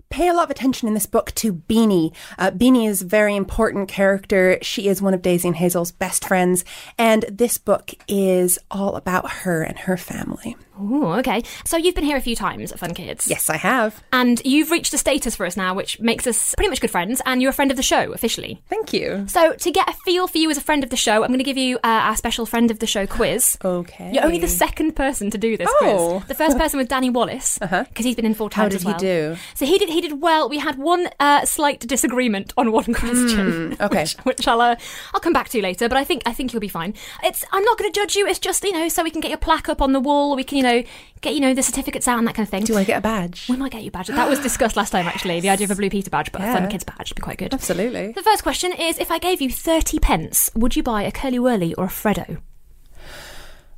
pay 0.09 0.27
a 0.27 0.33
lot 0.33 0.43
of 0.43 0.49
attention 0.51 0.87
in 0.87 0.93
this 0.93 1.05
book 1.05 1.31
to 1.35 1.53
Beanie. 1.53 2.13
Uh, 2.37 2.51
Beanie 2.51 2.87
is 2.87 3.01
a 3.01 3.05
very 3.05 3.35
important 3.35 3.89
character. 3.89 4.59
She 4.61 4.87
is 4.87 5.01
one 5.01 5.13
of 5.13 5.21
Daisy 5.21 5.47
and 5.47 5.57
Hazel's 5.57 5.91
best 5.91 6.27
friends, 6.27 6.63
and 6.97 7.25
this 7.31 7.57
book 7.57 7.93
is 8.07 8.59
all 8.69 8.95
about 8.95 9.29
her 9.31 9.63
and 9.63 9.79
her 9.79 9.97
family. 9.97 10.55
Oh, 10.79 11.13
okay. 11.19 11.43
So 11.65 11.77
you've 11.77 11.95
been 11.95 12.03
here 12.03 12.17
a 12.17 12.21
few 12.21 12.35
times 12.35 12.71
at 12.71 12.79
Fun 12.79 12.93
Kids. 12.93 13.27
Yes, 13.27 13.49
I 13.49 13.57
have. 13.57 14.03
And 14.11 14.41
you've 14.45 14.71
reached 14.71 14.93
a 14.93 14.97
status 14.97 15.35
for 15.35 15.45
us 15.45 15.55
now, 15.57 15.73
which 15.73 15.99
makes 15.99 16.27
us 16.27 16.53
pretty 16.55 16.69
much 16.69 16.81
good 16.81 16.91
friends, 16.91 17.21
and 17.25 17.41
you're 17.41 17.49
a 17.51 17.53
friend 17.53 17.71
of 17.71 17.77
the 17.77 17.83
show 17.83 18.11
officially. 18.13 18.61
Thank 18.69 18.93
you. 18.93 19.25
So, 19.27 19.53
to 19.53 19.71
get 19.71 19.89
a 19.89 19.93
feel 19.93 20.27
for 20.27 20.37
you 20.37 20.49
as 20.51 20.57
a 20.57 20.61
friend 20.61 20.83
of 20.83 20.89
the 20.89 20.97
show, 20.97 21.23
I'm 21.23 21.29
going 21.29 21.37
to 21.39 21.43
give 21.43 21.57
you 21.57 21.77
uh, 21.77 21.79
our 21.83 22.15
special 22.15 22.45
friend 22.45 22.71
of 22.71 22.79
the 22.79 22.87
show 22.87 23.07
quiz. 23.07 23.57
Okay. 23.63 24.11
You're 24.13 24.23
only 24.25 24.39
the 24.39 24.47
second 24.47 24.95
person 24.95 25.29
to 25.31 25.37
do 25.37 25.55
this 25.57 25.69
Oh. 25.81 26.21
quiz. 26.25 26.27
The 26.27 26.35
first 26.35 26.57
person 26.57 26.77
was 26.77 26.87
Danny 26.87 27.09
Wallace 27.09 27.57
because 27.61 28.05
he's 28.05 28.15
been 28.15 28.25
in 28.25 28.33
four 28.33 28.49
How 28.51 28.63
times 28.63 28.73
did 28.83 28.87
as 28.87 28.93
he 28.93 28.99
do? 28.99 29.37
So 29.53 29.65
he 29.65 29.77
did. 29.77 29.89
He 29.89 30.01
did 30.01 30.21
well. 30.21 30.49
We 30.49 30.57
had 30.59 30.77
one 30.77 31.07
uh, 31.19 31.45
slight 31.45 31.79
disagreement 31.81 32.53
on 32.57 32.71
one 32.71 32.93
question, 32.93 33.77
okay. 33.81 34.01
which, 34.01 34.37
which 34.37 34.47
I'll 34.47 34.61
uh, 34.61 34.75
I'll 35.13 35.21
come 35.21 35.33
back 35.33 35.49
to 35.49 35.61
later. 35.61 35.87
But 35.87 35.97
I 35.97 36.03
think 36.03 36.23
I 36.25 36.33
think 36.33 36.51
you'll 36.53 36.59
be 36.59 36.67
fine. 36.67 36.93
It's 37.23 37.45
I'm 37.51 37.63
not 37.63 37.77
going 37.77 37.91
to 37.91 37.97
judge 37.99 38.15
you. 38.15 38.27
It's 38.27 38.39
just 38.39 38.63
you 38.63 38.71
know 38.73 38.89
so 38.89 39.03
we 39.03 39.11
can 39.11 39.21
get 39.21 39.29
your 39.29 39.37
plaque 39.37 39.69
up 39.69 39.81
on 39.81 39.93
the 39.93 39.99
wall. 39.99 40.35
We 40.35 40.43
can 40.43 40.57
you 40.57 40.63
know 40.65 40.83
get 41.21 41.33
you 41.33 41.39
know 41.39 41.53
the 41.53 41.63
certificates 41.63 42.07
out 42.07 42.17
and 42.19 42.27
that 42.27 42.35
kind 42.35 42.45
of 42.45 42.49
thing. 42.49 42.63
Do 42.63 42.75
I 42.77 42.83
get 42.83 42.97
a 42.97 43.01
badge? 43.01 43.47
we 43.49 43.55
might 43.55 43.71
get 43.71 43.83
you 43.83 43.89
a 43.89 43.91
badge. 43.91 44.07
That 44.07 44.29
was 44.29 44.39
discussed 44.49 44.75
last 44.75 44.91
time, 44.91 45.07
actually. 45.07 45.39
The 45.39 45.49
idea 45.49 45.65
of 45.65 45.71
a 45.71 45.75
Blue 45.75 45.89
Peter 45.89 46.09
badge, 46.09 46.31
but 46.31 46.41
a 46.41 46.45
Fun 46.45 46.69
Kids 46.69 46.83
badge 46.83 47.11
would 47.11 47.15
be 47.15 47.21
quite 47.21 47.37
good. 47.37 47.53
Absolutely. 47.53 48.11
The 48.11 48.23
first 48.23 48.43
question 48.43 48.71
is 48.73 48.99
if 48.99 49.11
I 49.11 49.19
gave 49.19 49.41
you 49.41 49.49
30 49.49 49.99
pence, 49.99 50.51
would 50.55 50.75
you 50.75 50.83
buy 50.83 51.03
a 51.03 51.11
Curly 51.11 51.39
Whirly 51.39 51.73
or 51.75 51.85
a 51.85 51.89
Freddo? 51.89 52.39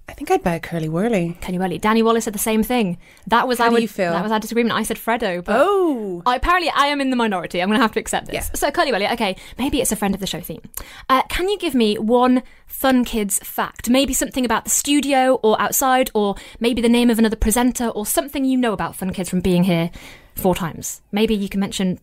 I 0.10 0.14
think 0.14 0.32
I'd 0.32 0.42
buy 0.42 0.56
a 0.56 0.60
curly 0.60 0.88
whirly. 0.90 1.38
Curly 1.42 1.58
Whirly. 1.60 1.78
Danny 1.78 2.02
Wallace 2.02 2.24
said 2.24 2.34
the 2.34 2.40
same 2.40 2.64
thing. 2.64 2.98
That 3.28 3.48
was 3.48 3.58
How 3.60 3.66
our 3.66 3.72
do 3.76 3.82
you 3.82 3.88
feel? 3.90 4.12
That 4.14 4.24
was 4.24 4.32
our 4.32 4.40
disagreement. 4.40 4.74
I 4.76 4.84
said 4.84 4.98
Freddo, 4.98 5.44
but 5.44 5.56
Oh. 5.60 6.24
I, 6.26 6.36
apparently 6.38 6.72
I 6.74 6.88
am 6.88 7.02
in 7.02 7.10
the 7.10 7.16
minority. 7.18 7.62
I'm 7.62 7.68
going 7.68 7.78
to 7.78 7.82
have 7.82 7.92
to 7.92 8.00
accept 8.00 8.28
this. 8.28 8.34
Yeah. 8.34 8.42
So 8.56 8.72
Curly 8.72 8.92
Whirly, 8.92 9.08
okay, 9.14 9.36
maybe 9.58 9.82
it's 9.82 9.92
a 9.92 9.96
friend 9.98 10.16
of 10.16 10.22
the 10.22 10.28
show 10.28 10.40
theme. 10.40 10.62
Uh, 11.10 11.24
can 11.24 11.50
you 11.50 11.58
give 11.60 11.76
me 11.76 11.98
one 11.98 12.42
Fun 12.68 13.04
Kids 13.04 13.40
fact? 13.40 13.90
Maybe 13.90 14.14
something 14.14 14.46
about 14.46 14.64
the 14.64 14.70
studio 14.70 15.36
or 15.44 15.60
outside, 15.62 16.10
or 16.14 16.36
maybe 16.60 16.82
the 16.82 16.90
name 16.90 17.10
of 17.10 17.20
another 17.20 17.36
presenter, 17.36 17.90
or 17.90 18.06
something 18.06 18.46
you 18.46 18.58
know 18.58 18.72
about 18.74 18.96
Fun 18.96 19.12
Kids 19.12 19.30
from 19.30 19.42
being 19.42 19.66
here 19.66 19.92
four 20.36 20.56
times. 20.56 21.02
Maybe 21.12 21.36
you 21.36 21.50
can 21.50 21.60
mention 21.60 22.00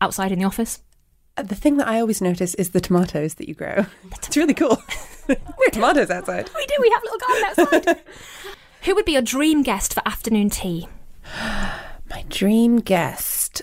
outside 0.00 0.30
in 0.30 0.38
the 0.38 0.44
office. 0.44 0.82
Uh, 1.38 1.42
The 1.42 1.54
thing 1.54 1.78
that 1.78 1.88
I 1.88 2.00
always 2.00 2.20
notice 2.20 2.54
is 2.56 2.70
the 2.70 2.80
tomatoes 2.82 3.34
that 3.34 3.48
you 3.48 3.54
grow. 3.54 3.86
It's 4.12 4.36
really 4.36 4.54
cool. 4.54 4.76
We're 5.58 5.70
tomatoes 5.72 6.10
outside. 6.10 6.50
We 6.54 6.66
do. 6.66 6.74
We 6.80 6.90
have 6.90 7.02
a 7.02 7.06
little 7.06 7.18
garden 7.18 7.44
outside. 7.86 8.04
Who 8.82 8.94
would 8.94 9.04
be 9.04 9.12
your 9.12 9.22
dream 9.22 9.62
guest 9.62 9.92
for 9.94 10.02
afternoon 10.06 10.50
tea? 10.50 10.88
My 12.10 12.24
dream 12.28 12.78
guest. 12.80 13.62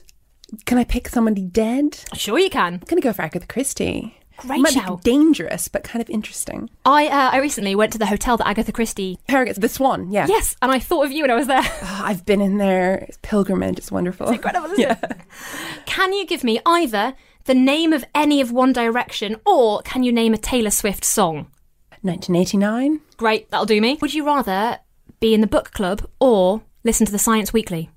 Can 0.66 0.78
I 0.78 0.84
pick 0.84 1.10
somebody 1.10 1.42
dead? 1.42 2.00
Sure, 2.14 2.40
you 2.40 2.50
can. 2.50 2.76
I'm 2.76 2.80
gonna 2.88 3.02
go 3.02 3.12
for 3.14 3.22
Agatha 3.24 3.48
Christie. 3.48 4.14
Great 4.38 4.62
Might 4.62 4.74
shout. 4.74 5.04
be 5.04 5.12
dangerous, 5.12 5.68
but 5.68 5.84
kind 5.84 6.00
of 6.02 6.10
interesting. 6.12 6.70
I 6.86 7.08
uh, 7.08 7.32
I 7.34 7.38
recently 7.40 7.74
went 7.76 7.92
to 7.94 7.98
the 7.98 8.06
hotel 8.06 8.38
that 8.38 8.48
Agatha 8.48 8.72
Christie. 8.72 9.18
Harrogate, 9.28 9.60
the 9.60 9.68
Swan. 9.68 10.12
Yeah. 10.12 10.28
Yes, 10.30 10.56
and 10.62 10.72
I 10.72 10.78
thought 10.80 11.06
of 11.06 11.12
you 11.12 11.24
when 11.24 11.32
I 11.32 11.36
was 11.36 11.48
there. 11.48 11.64
Oh, 11.82 12.02
I've 12.06 12.26
been 12.26 12.40
in 12.42 12.58
there. 12.60 12.98
It's 13.10 13.18
pilgrimage. 13.24 13.80
It's 13.80 13.92
wonderful. 13.92 14.30
Incredible, 14.30 14.70
isn't 14.74 14.92
it? 14.92 15.18
Can 15.88 16.14
you 16.14 16.26
give 16.28 16.44
me 16.44 16.60
either 16.66 17.16
the 17.46 17.56
name 17.56 17.92
of 17.94 18.06
any 18.14 18.40
of 18.40 18.52
One 18.52 18.72
Direction 18.74 19.38
or 19.46 19.82
can 19.82 20.04
you 20.04 20.12
name 20.12 20.34
a 20.36 20.38
Taylor 20.38 20.70
Swift 20.70 21.04
song? 21.04 21.48
1989. 22.08 23.02
Great, 23.18 23.50
that'll 23.52 23.66
do 23.66 23.82
me. 23.82 23.98
Would 24.02 24.14
you 24.14 24.26
rather 24.26 24.80
be 25.20 25.34
in 25.34 25.42
the 25.42 25.48
book 25.48 25.72
club 25.72 26.08
or 26.20 26.62
listen 26.84 27.06
to 27.06 27.12
the 27.12 27.20
Science 27.20 27.54
Weekly? 27.54 27.90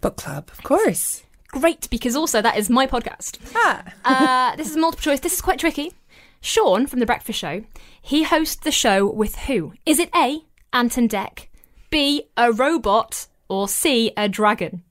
Book 0.00 0.16
club. 0.16 0.48
Of 0.50 0.62
course. 0.62 1.22
Great, 1.48 1.88
because 1.90 2.14
also 2.16 2.42
that 2.42 2.56
is 2.58 2.68
my 2.68 2.86
podcast. 2.86 3.38
Ah. 3.54 3.82
Uh, 4.04 4.56
this 4.56 4.70
is 4.70 4.76
multiple 4.76 5.02
choice. 5.02 5.20
This 5.20 5.34
is 5.34 5.40
quite 5.40 5.58
tricky. 5.58 5.92
Sean 6.40 6.86
from 6.86 7.00
The 7.00 7.06
Breakfast 7.06 7.38
Show, 7.38 7.64
he 8.00 8.22
hosts 8.22 8.56
the 8.56 8.70
show 8.70 9.10
with 9.10 9.36
who? 9.36 9.72
Is 9.84 9.98
it 9.98 10.10
A, 10.14 10.44
Ant 10.72 10.96
and 10.96 11.10
Dec, 11.10 11.46
B, 11.90 12.24
a 12.36 12.52
robot, 12.52 13.26
or 13.48 13.66
C, 13.68 14.12
a 14.16 14.28
dragon? 14.28 14.82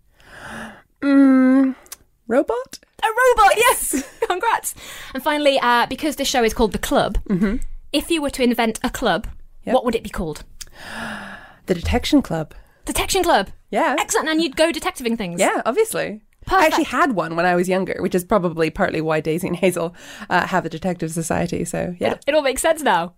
Robot? 1.01 2.79
A 3.01 3.07
robot, 3.07 3.53
yes! 3.56 4.03
Congrats. 4.27 4.75
And 5.13 5.24
finally, 5.24 5.59
uh, 5.62 5.85
because 5.85 6.18
this 6.18 6.27
show 6.27 6.44
is 6.44 6.53
called 6.53 6.74
The 6.74 6.79
Club, 6.79 7.18
if 7.94 8.10
you 8.12 8.22
were 8.22 8.30
to 8.31 8.44
invent 8.44 8.80
a 8.84 8.89
club, 8.89 9.28
Yep. 9.66 9.74
what 9.74 9.86
would 9.86 9.95
it 9.95 10.04
be 10.04 10.10
called? 10.10 10.44
The 11.66 11.74
Detection 11.74 12.22
Club. 12.22 12.54
Detection 12.86 13.24
Club. 13.24 13.50
Yeah. 13.69 13.95
Excellent. 14.00 14.30
And 14.30 14.42
you'd 14.42 14.56
go 14.56 14.72
detectiving 14.72 15.18
things. 15.18 15.39
Yeah, 15.42 15.62
obviously. 15.66 16.22
I 16.50 16.66
actually 16.66 16.86
had 16.86 17.12
one 17.12 17.36
when 17.36 17.45
I 17.45 17.56
was 17.56 17.68
younger, 17.68 17.98
which 18.00 18.16
is 18.16 18.24
probably 18.24 18.69
partly 18.69 19.01
why 19.01 19.19
Daisy 19.19 19.48
and 19.48 19.56
Hazel 19.57 19.94
uh, 20.30 20.48
have 20.48 20.66
a 20.66 20.69
detective 20.69 21.12
society. 21.12 21.66
So, 21.66 21.94
yeah. 22.00 22.13
It, 22.13 22.24
it 22.28 22.34
all 22.36 22.42
makes 22.42 22.62
sense 22.62 22.81
now. 22.81 23.16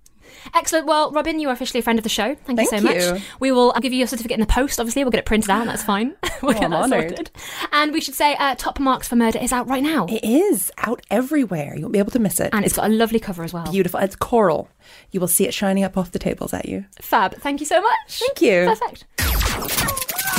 Excellent. 0.55 0.85
Well, 0.87 1.11
Robin, 1.11 1.39
you 1.39 1.49
are 1.49 1.51
officially 1.53 1.79
a 1.79 1.83
friend 1.83 1.99
of 1.99 2.03
the 2.03 2.09
show. 2.09 2.35
Thank, 2.45 2.59
you 2.59 2.65
so 2.65 2.79
Thank 2.79 2.83
much. 2.83 3.19
you. 3.19 3.25
We 3.39 3.51
will 3.51 3.71
give 3.81 3.91
you 3.93 3.99
your 3.99 4.07
certificate 4.07 4.35
in 4.35 4.41
the 4.41 4.45
post. 4.45 4.79
Obviously, 4.79 5.03
we'll 5.03 5.11
get 5.11 5.19
it 5.19 5.25
printed 5.25 5.49
out. 5.49 5.65
That's 5.65 5.83
fine. 5.93 6.15
we'll 6.41 6.51
Oh, 6.51 6.53
get 6.53 6.63
I'm 6.63 6.71
that 6.71 6.83
honoured. 6.83 7.09
sorted. 7.09 7.31
And 7.71 7.91
we 7.93 8.01
should 8.01 8.15
say, 8.15 8.35
uh, 8.35 8.55
Top 8.55 8.79
Marks 8.79 9.07
for 9.07 9.15
Murder 9.15 9.39
is 9.39 9.51
out 9.51 9.67
right 9.67 9.83
now, 9.83 10.05
It 10.07 10.23
is 10.23 10.71
out 10.77 11.01
everywhere. 11.09 11.75
You 11.75 11.83
won't 11.83 11.93
be 11.93 11.99
able 11.99 12.11
to 12.11 12.19
miss 12.19 12.39
it. 12.39 12.49
and 12.53 12.65
it's 12.65 12.75
got 12.75 12.85
a 12.89 12.93
lovely 12.93 13.19
cover 13.19 13.43
as 13.43 13.53
well. 13.53 13.71
beautiful. 13.71 13.99
It's 13.99 14.15
coral. 14.15 14.69
You 15.11 15.19
will 15.19 15.27
see 15.27 15.45
it 15.47 15.53
shining 15.53 15.83
up 15.83 15.97
off 15.97 16.11
the 16.11 16.19
tables 16.19 16.53
at 16.53 16.67
you. 16.67 16.85
Fab. 17.01 17.35
Thank 17.35 17.59
you 17.59 17.65
so 17.65 17.81
much. 17.81 18.19
Thank 18.19 18.41
you. 18.41 18.65
Perfect. 18.65 20.38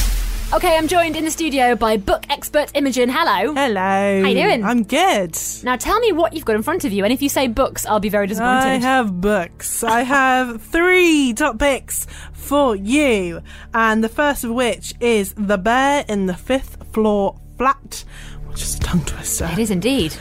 Okay, 0.52 0.76
I'm 0.76 0.88
joined 0.88 1.14
in 1.14 1.24
the 1.24 1.30
studio 1.30 1.76
by 1.76 1.96
book 1.96 2.24
expert 2.28 2.72
Imogen. 2.74 3.08
Hello. 3.08 3.54
Hello. 3.54 4.22
How 4.22 4.28
you 4.28 4.34
doing? 4.34 4.64
I'm 4.64 4.82
good. 4.82 5.38
Now 5.62 5.76
tell 5.76 6.00
me 6.00 6.10
what 6.10 6.32
you've 6.32 6.44
got 6.44 6.56
in 6.56 6.64
front 6.64 6.84
of 6.84 6.90
you, 6.92 7.04
and 7.04 7.12
if 7.12 7.22
you 7.22 7.28
say 7.28 7.46
books, 7.46 7.86
I'll 7.86 8.00
be 8.00 8.08
very 8.08 8.26
disappointed. 8.26 8.66
I 8.66 8.78
have 8.78 9.20
books. 9.20 9.84
I 9.84 10.02
have 10.02 10.60
three 10.60 11.34
top 11.34 11.60
picks 11.60 12.08
for 12.32 12.74
you, 12.74 13.42
and 13.72 14.02
the 14.02 14.08
first 14.08 14.42
of 14.42 14.50
which 14.50 14.92
is 14.98 15.34
The 15.36 15.56
Bear 15.56 16.04
in 16.08 16.26
the 16.26 16.34
Fifth 16.34 16.84
Floor 16.92 17.38
Flat, 17.56 18.04
which 18.48 18.60
is 18.62 18.74
a 18.74 18.80
tongue 18.80 19.04
twister. 19.04 19.48
It 19.52 19.58
is 19.60 19.70
indeed. 19.70 20.16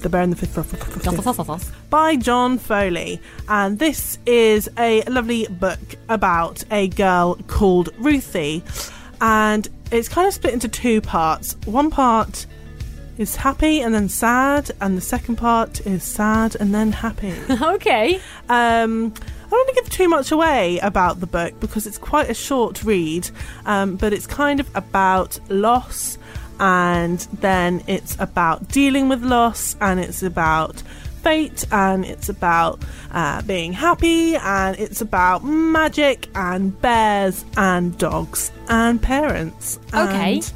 The 0.00 0.08
Bear 0.08 0.22
in 0.22 0.30
the 0.30 0.36
Fifth 0.36 0.54
Floor 0.54 0.64
Flat. 0.64 1.70
by 1.88 2.16
John 2.16 2.58
Foley. 2.58 3.20
And 3.48 3.78
this 3.78 4.18
is 4.26 4.68
a 4.76 5.02
lovely 5.02 5.46
book 5.46 5.78
about 6.08 6.64
a 6.72 6.88
girl 6.88 7.36
called 7.46 7.90
Ruthie. 7.98 8.64
And 9.20 9.68
it's 9.90 10.08
kind 10.08 10.26
of 10.28 10.34
split 10.34 10.54
into 10.54 10.68
two 10.68 11.00
parts. 11.00 11.56
One 11.64 11.90
part 11.90 12.46
is 13.18 13.34
happy 13.36 13.80
and 13.80 13.94
then 13.94 14.08
sad, 14.08 14.70
and 14.80 14.96
the 14.96 15.00
second 15.00 15.36
part 15.36 15.84
is 15.86 16.02
sad 16.04 16.56
and 16.60 16.74
then 16.74 16.92
happy. 16.92 17.34
okay. 17.50 18.16
Um, 18.48 19.12
I 19.46 19.50
don't 19.50 19.66
want 19.66 19.68
to 19.68 19.74
give 19.82 19.90
too 19.90 20.08
much 20.08 20.30
away 20.30 20.78
about 20.78 21.20
the 21.20 21.26
book 21.26 21.58
because 21.58 21.86
it's 21.86 21.98
quite 21.98 22.30
a 22.30 22.34
short 22.34 22.84
read, 22.84 23.28
um, 23.66 23.96
but 23.96 24.12
it's 24.12 24.26
kind 24.26 24.60
of 24.60 24.70
about 24.76 25.38
loss, 25.48 26.18
and 26.60 27.18
then 27.40 27.82
it's 27.86 28.16
about 28.20 28.68
dealing 28.68 29.08
with 29.08 29.22
loss, 29.22 29.74
and 29.80 29.98
it's 29.98 30.22
about 30.22 30.82
fate, 31.28 31.66
and 31.70 32.04
it's 32.06 32.28
about 32.30 32.82
uh, 33.12 33.42
being 33.42 33.72
happy, 33.74 34.34
and 34.36 34.78
it's 34.78 35.00
about 35.02 35.44
magic 35.44 36.26
and 36.34 36.80
bears 36.80 37.44
and 37.56 37.96
dogs 37.98 38.50
and 38.68 39.00
parents. 39.02 39.78
Okay. 39.92 40.34
And 40.36 40.52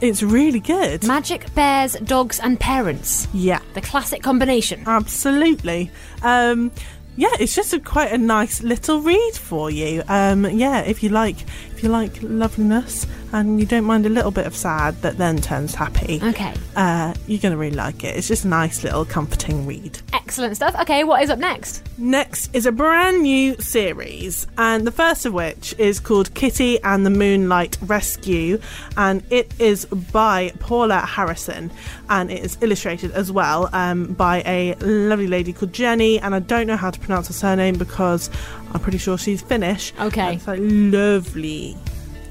it's 0.00 0.22
really 0.22 0.60
good. 0.60 1.04
Magic, 1.04 1.52
bears, 1.54 1.94
dogs, 1.94 2.38
and 2.40 2.60
parents. 2.60 3.26
yeah, 3.32 3.60
The 3.74 3.80
classic 3.80 4.22
combination. 4.22 4.84
absolutely. 4.86 5.90
Um, 6.22 6.70
yeah, 7.16 7.30
it's 7.40 7.54
just 7.54 7.72
a, 7.72 7.80
quite 7.80 8.12
a 8.12 8.18
nice 8.18 8.62
little 8.62 9.00
read 9.00 9.34
for 9.34 9.70
you. 9.70 10.02
Um, 10.08 10.44
yeah, 10.46 10.80
if 10.80 11.02
you 11.02 11.08
like, 11.10 11.36
you 11.84 11.90
like 11.90 12.18
loveliness 12.22 13.06
and 13.32 13.60
you 13.60 13.66
don't 13.66 13.84
mind 13.84 14.06
a 14.06 14.08
little 14.08 14.30
bit 14.30 14.46
of 14.46 14.54
sad 14.56 15.00
that 15.02 15.18
then 15.18 15.38
turns 15.38 15.74
happy, 15.74 16.20
Okay. 16.22 16.54
uh, 16.76 17.12
you're 17.26 17.40
going 17.40 17.52
to 17.52 17.58
really 17.58 17.74
like 17.76 18.02
it. 18.04 18.16
It's 18.16 18.28
just 18.28 18.44
a 18.44 18.48
nice 18.48 18.82
little 18.84 19.04
comforting 19.04 19.66
read. 19.66 19.98
Excellent 20.12 20.56
stuff. 20.56 20.74
Okay, 20.80 21.04
what 21.04 21.22
is 21.22 21.30
up 21.30 21.38
next? 21.38 21.82
Next 21.98 22.54
is 22.54 22.64
a 22.66 22.72
brand 22.72 23.22
new 23.22 23.56
series, 23.60 24.46
and 24.56 24.86
the 24.86 24.90
first 24.92 25.26
of 25.26 25.32
which 25.32 25.74
is 25.78 26.00
called 26.00 26.32
Kitty 26.34 26.80
and 26.82 27.04
the 27.04 27.10
Moonlight 27.10 27.76
Rescue, 27.82 28.58
and 28.96 29.22
it 29.30 29.52
is 29.60 29.84
by 29.86 30.52
Paula 30.60 31.00
Harrison, 31.00 31.70
and 32.08 32.30
it 32.30 32.42
is 32.44 32.56
illustrated 32.60 33.10
as 33.12 33.30
well 33.32 33.68
um, 33.72 34.12
by 34.14 34.42
a 34.46 34.74
lovely 34.76 35.26
lady 35.26 35.52
called 35.52 35.72
Jenny, 35.72 36.18
and 36.20 36.34
I 36.34 36.38
don't 36.38 36.66
know 36.66 36.76
how 36.76 36.90
to 36.90 36.98
pronounce 37.00 37.26
her 37.28 37.32
surname 37.34 37.76
because 37.78 38.30
I'm 38.74 38.80
pretty 38.80 38.98
sure 38.98 39.16
she's 39.16 39.40
Finnish. 39.40 39.92
Okay. 40.00 40.34
It's 40.34 40.46
like 40.46 40.58
lovely, 40.62 41.76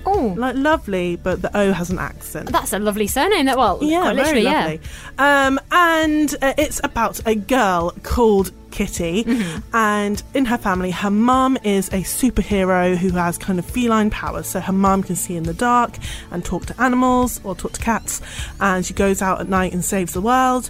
Oh, 0.05 0.33
like 0.37 0.55
lovely, 0.57 1.15
but 1.15 1.41
the 1.41 1.55
O 1.57 1.71
has 1.71 1.89
an 1.89 1.97
accent. 1.99 2.51
that's 2.51 2.73
a 2.73 2.79
lovely 2.79 3.07
surname. 3.07 3.45
That 3.45 3.57
well, 3.57 3.79
Yeah, 3.81 4.01
quite 4.01 4.15
literally, 4.17 4.41
very 4.43 4.43
yeah. 4.43 4.61
lovely. 4.61 4.79
Um, 5.17 5.59
and 5.71 6.35
uh, 6.41 6.53
it's 6.57 6.81
about 6.83 7.21
a 7.25 7.35
girl 7.35 7.93
called 8.03 8.51
Kitty, 8.71 9.23
Mm-hmm. 9.23 9.59
and 9.75 10.21
in 10.33 10.43
her 10.45 10.57
family, 10.57 10.91
her 10.91 11.09
mum 11.11 11.57
is 11.63 11.87
a 11.89 12.01
superhero 12.01 12.97
who 12.97 13.11
has 13.11 13.37
kind 13.37 13.59
of 13.59 13.65
feline 13.65 14.09
powers. 14.09 14.47
So 14.47 14.59
her 14.59 14.73
mum 14.73 15.03
can 15.03 15.15
see 15.15 15.37
in 15.37 15.43
the 15.43 15.53
dark 15.53 15.93
and 16.31 16.43
talk 16.43 16.65
to 16.65 16.81
animals 16.81 17.39
or 17.45 17.55
talk 17.55 17.71
to 17.73 17.81
cats, 17.81 18.19
and 18.59 18.85
she 18.85 18.93
goes 18.93 19.21
out 19.21 19.39
at 19.39 19.47
night 19.47 19.71
and 19.71 19.85
saves 19.85 20.11
the 20.13 20.21
world. 20.21 20.69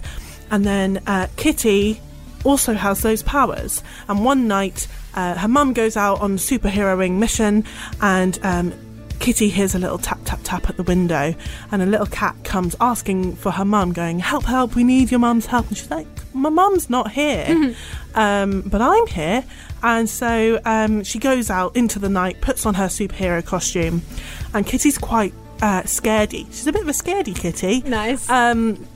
And 0.52 0.64
then 0.64 1.02
uh, 1.08 1.26
Kitty 1.36 2.00
also 2.44 2.74
has 2.74 3.00
those 3.00 3.22
powers. 3.24 3.82
And 4.08 4.24
one 4.24 4.46
night, 4.46 4.86
uh, 5.14 5.34
her 5.34 5.48
mum 5.48 5.72
goes 5.72 5.96
out 5.96 6.20
on 6.20 6.32
a 6.32 6.36
superheroing 6.36 7.18
mission, 7.18 7.64
and 8.00 8.38
um, 8.42 8.72
Kitty 9.20 9.48
hears 9.48 9.74
a 9.74 9.78
little 9.78 9.98
tap, 9.98 10.18
tap, 10.24 10.40
tap 10.44 10.68
at 10.68 10.76
the 10.76 10.82
window, 10.82 11.34
and 11.70 11.82
a 11.82 11.86
little 11.86 12.06
cat 12.06 12.36
comes 12.44 12.76
asking 12.80 13.36
for 13.36 13.52
her 13.52 13.64
mum, 13.64 13.92
going, 13.92 14.18
Help, 14.18 14.44
help, 14.44 14.74
we 14.74 14.84
need 14.84 15.10
your 15.10 15.20
mum's 15.20 15.46
help. 15.46 15.68
And 15.68 15.76
she's 15.76 15.90
like, 15.90 16.06
My 16.34 16.50
mum's 16.50 16.90
not 16.90 17.12
here, 17.12 17.74
um, 18.14 18.62
but 18.62 18.82
I'm 18.82 19.06
here. 19.06 19.44
And 19.82 20.08
so 20.08 20.60
um, 20.64 21.04
she 21.04 21.18
goes 21.18 21.50
out 21.50 21.76
into 21.76 21.98
the 21.98 22.08
night, 22.08 22.40
puts 22.40 22.66
on 22.66 22.74
her 22.74 22.86
superhero 22.86 23.44
costume, 23.44 24.02
and 24.52 24.66
Kitty's 24.66 24.98
quite 24.98 25.32
uh, 25.62 25.82
scaredy. 25.82 26.46
She's 26.46 26.66
a 26.66 26.72
bit 26.72 26.82
of 26.82 26.88
a 26.88 26.92
scaredy 26.92 27.34
kitty. 27.34 27.80
Nice. 27.88 28.28
Um, 28.28 28.86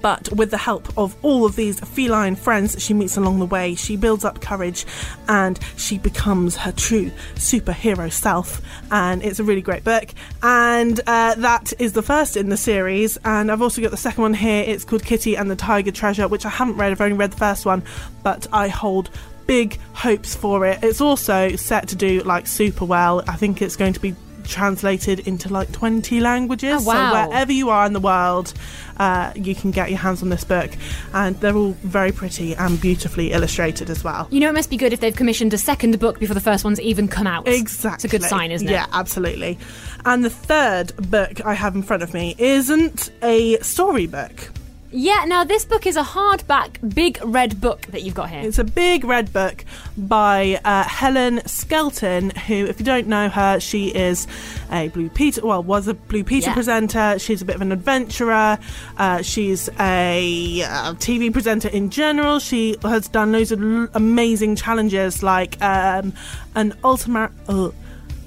but 0.00 0.32
with 0.32 0.50
the 0.50 0.58
help 0.58 0.96
of 0.98 1.16
all 1.22 1.44
of 1.44 1.56
these 1.56 1.80
feline 1.80 2.36
friends 2.36 2.82
she 2.82 2.94
meets 2.94 3.16
along 3.16 3.38
the 3.38 3.46
way, 3.46 3.74
she 3.74 3.96
builds 3.96 4.24
up 4.24 4.40
courage 4.40 4.86
and 5.28 5.58
she 5.76 5.98
becomes 5.98 6.56
her 6.56 6.72
true 6.72 7.10
superhero 7.34 8.12
self. 8.12 8.60
And 8.90 9.22
it's 9.22 9.38
a 9.38 9.44
really 9.44 9.62
great 9.62 9.84
book. 9.84 10.10
And 10.42 11.00
uh, 11.06 11.34
that 11.36 11.72
is 11.78 11.92
the 11.92 12.02
first 12.02 12.36
in 12.36 12.48
the 12.48 12.56
series. 12.56 13.16
And 13.24 13.50
I've 13.50 13.62
also 13.62 13.82
got 13.82 13.90
the 13.90 13.96
second 13.96 14.22
one 14.22 14.34
here. 14.34 14.64
It's 14.66 14.84
called 14.84 15.04
Kitty 15.04 15.36
and 15.36 15.50
the 15.50 15.56
Tiger 15.56 15.90
Treasure, 15.90 16.28
which 16.28 16.46
I 16.46 16.50
haven't 16.50 16.76
read. 16.76 16.92
I've 16.92 17.00
only 17.00 17.16
read 17.16 17.32
the 17.32 17.36
first 17.36 17.66
one, 17.66 17.82
but 18.22 18.46
I 18.52 18.68
hold 18.68 19.10
big 19.46 19.78
hopes 19.92 20.34
for 20.34 20.66
it. 20.66 20.78
It's 20.82 21.00
also 21.00 21.56
set 21.56 21.88
to 21.88 21.96
do 21.96 22.20
like 22.20 22.46
super 22.46 22.84
well. 22.84 23.22
I 23.28 23.36
think 23.36 23.60
it's 23.60 23.76
going 23.76 23.92
to 23.92 24.00
be 24.00 24.14
translated 24.44 25.20
into 25.20 25.48
like 25.48 25.70
20 25.72 26.20
languages. 26.20 26.82
Oh, 26.82 26.88
wow. 26.88 27.12
So 27.12 27.28
wherever 27.28 27.52
you 27.52 27.70
are 27.70 27.86
in 27.86 27.92
the 27.92 28.00
world, 28.00 28.52
uh, 28.98 29.32
you 29.34 29.54
can 29.54 29.70
get 29.70 29.90
your 29.90 29.98
hands 29.98 30.22
on 30.22 30.28
this 30.28 30.44
book. 30.44 30.70
And 31.12 31.38
they're 31.40 31.56
all 31.56 31.72
very 31.82 32.12
pretty 32.12 32.54
and 32.54 32.80
beautifully 32.80 33.32
illustrated 33.32 33.90
as 33.90 34.04
well. 34.04 34.28
You 34.30 34.40
know, 34.40 34.48
it 34.48 34.54
must 34.54 34.70
be 34.70 34.76
good 34.76 34.92
if 34.92 35.00
they've 35.00 35.14
commissioned 35.14 35.52
a 35.54 35.58
second 35.58 35.98
book 35.98 36.18
before 36.18 36.34
the 36.34 36.40
first 36.40 36.64
one's 36.64 36.80
even 36.80 37.08
come 37.08 37.26
out. 37.26 37.48
Exactly. 37.48 37.96
It's 37.96 38.04
a 38.04 38.08
good 38.08 38.22
sign, 38.22 38.52
isn't 38.52 38.68
it? 38.68 38.72
Yeah, 38.72 38.86
absolutely. 38.92 39.58
And 40.04 40.24
the 40.24 40.30
third 40.30 40.94
book 41.10 41.44
I 41.44 41.54
have 41.54 41.74
in 41.74 41.82
front 41.82 42.02
of 42.02 42.14
me 42.14 42.34
isn't 42.38 43.10
a 43.22 43.58
storybook. 43.60 44.50
Yeah, 44.96 45.24
now 45.26 45.42
this 45.42 45.64
book 45.64 45.86
is 45.88 45.96
a 45.96 46.04
hardback, 46.04 46.94
big 46.94 47.18
red 47.24 47.60
book 47.60 47.80
that 47.88 48.02
you've 48.04 48.14
got 48.14 48.30
here. 48.30 48.42
It's 48.42 48.60
a 48.60 48.64
big 48.64 49.02
red 49.04 49.32
book 49.32 49.64
by 49.98 50.60
uh, 50.64 50.84
Helen 50.84 51.40
Skelton, 51.48 52.30
who, 52.30 52.54
if 52.66 52.78
you 52.78 52.86
don't 52.86 53.08
know 53.08 53.28
her, 53.28 53.58
she 53.58 53.88
is 53.88 54.28
a 54.70 54.88
Blue 54.90 55.08
Peter, 55.08 55.44
well, 55.44 55.64
was 55.64 55.88
a 55.88 55.94
Blue 55.94 56.22
Peter 56.22 56.50
Yeah. 56.50 56.54
presenter. 56.54 57.18
She's 57.18 57.42
a 57.42 57.44
bit 57.44 57.56
of 57.56 57.62
an 57.62 57.72
adventurer. 57.72 58.56
Uh, 58.96 59.20
she's 59.22 59.68
a 59.80 60.62
uh, 60.62 60.94
TV 60.94 61.32
presenter 61.32 61.68
in 61.68 61.90
general. 61.90 62.38
She 62.38 62.76
has 62.82 63.08
done 63.08 63.32
loads 63.32 63.50
of 63.50 63.60
l- 63.60 63.88
amazing 63.94 64.54
challenges, 64.54 65.24
like 65.24 65.60
um, 65.60 66.12
an 66.54 66.72
ultimar. 66.84 67.32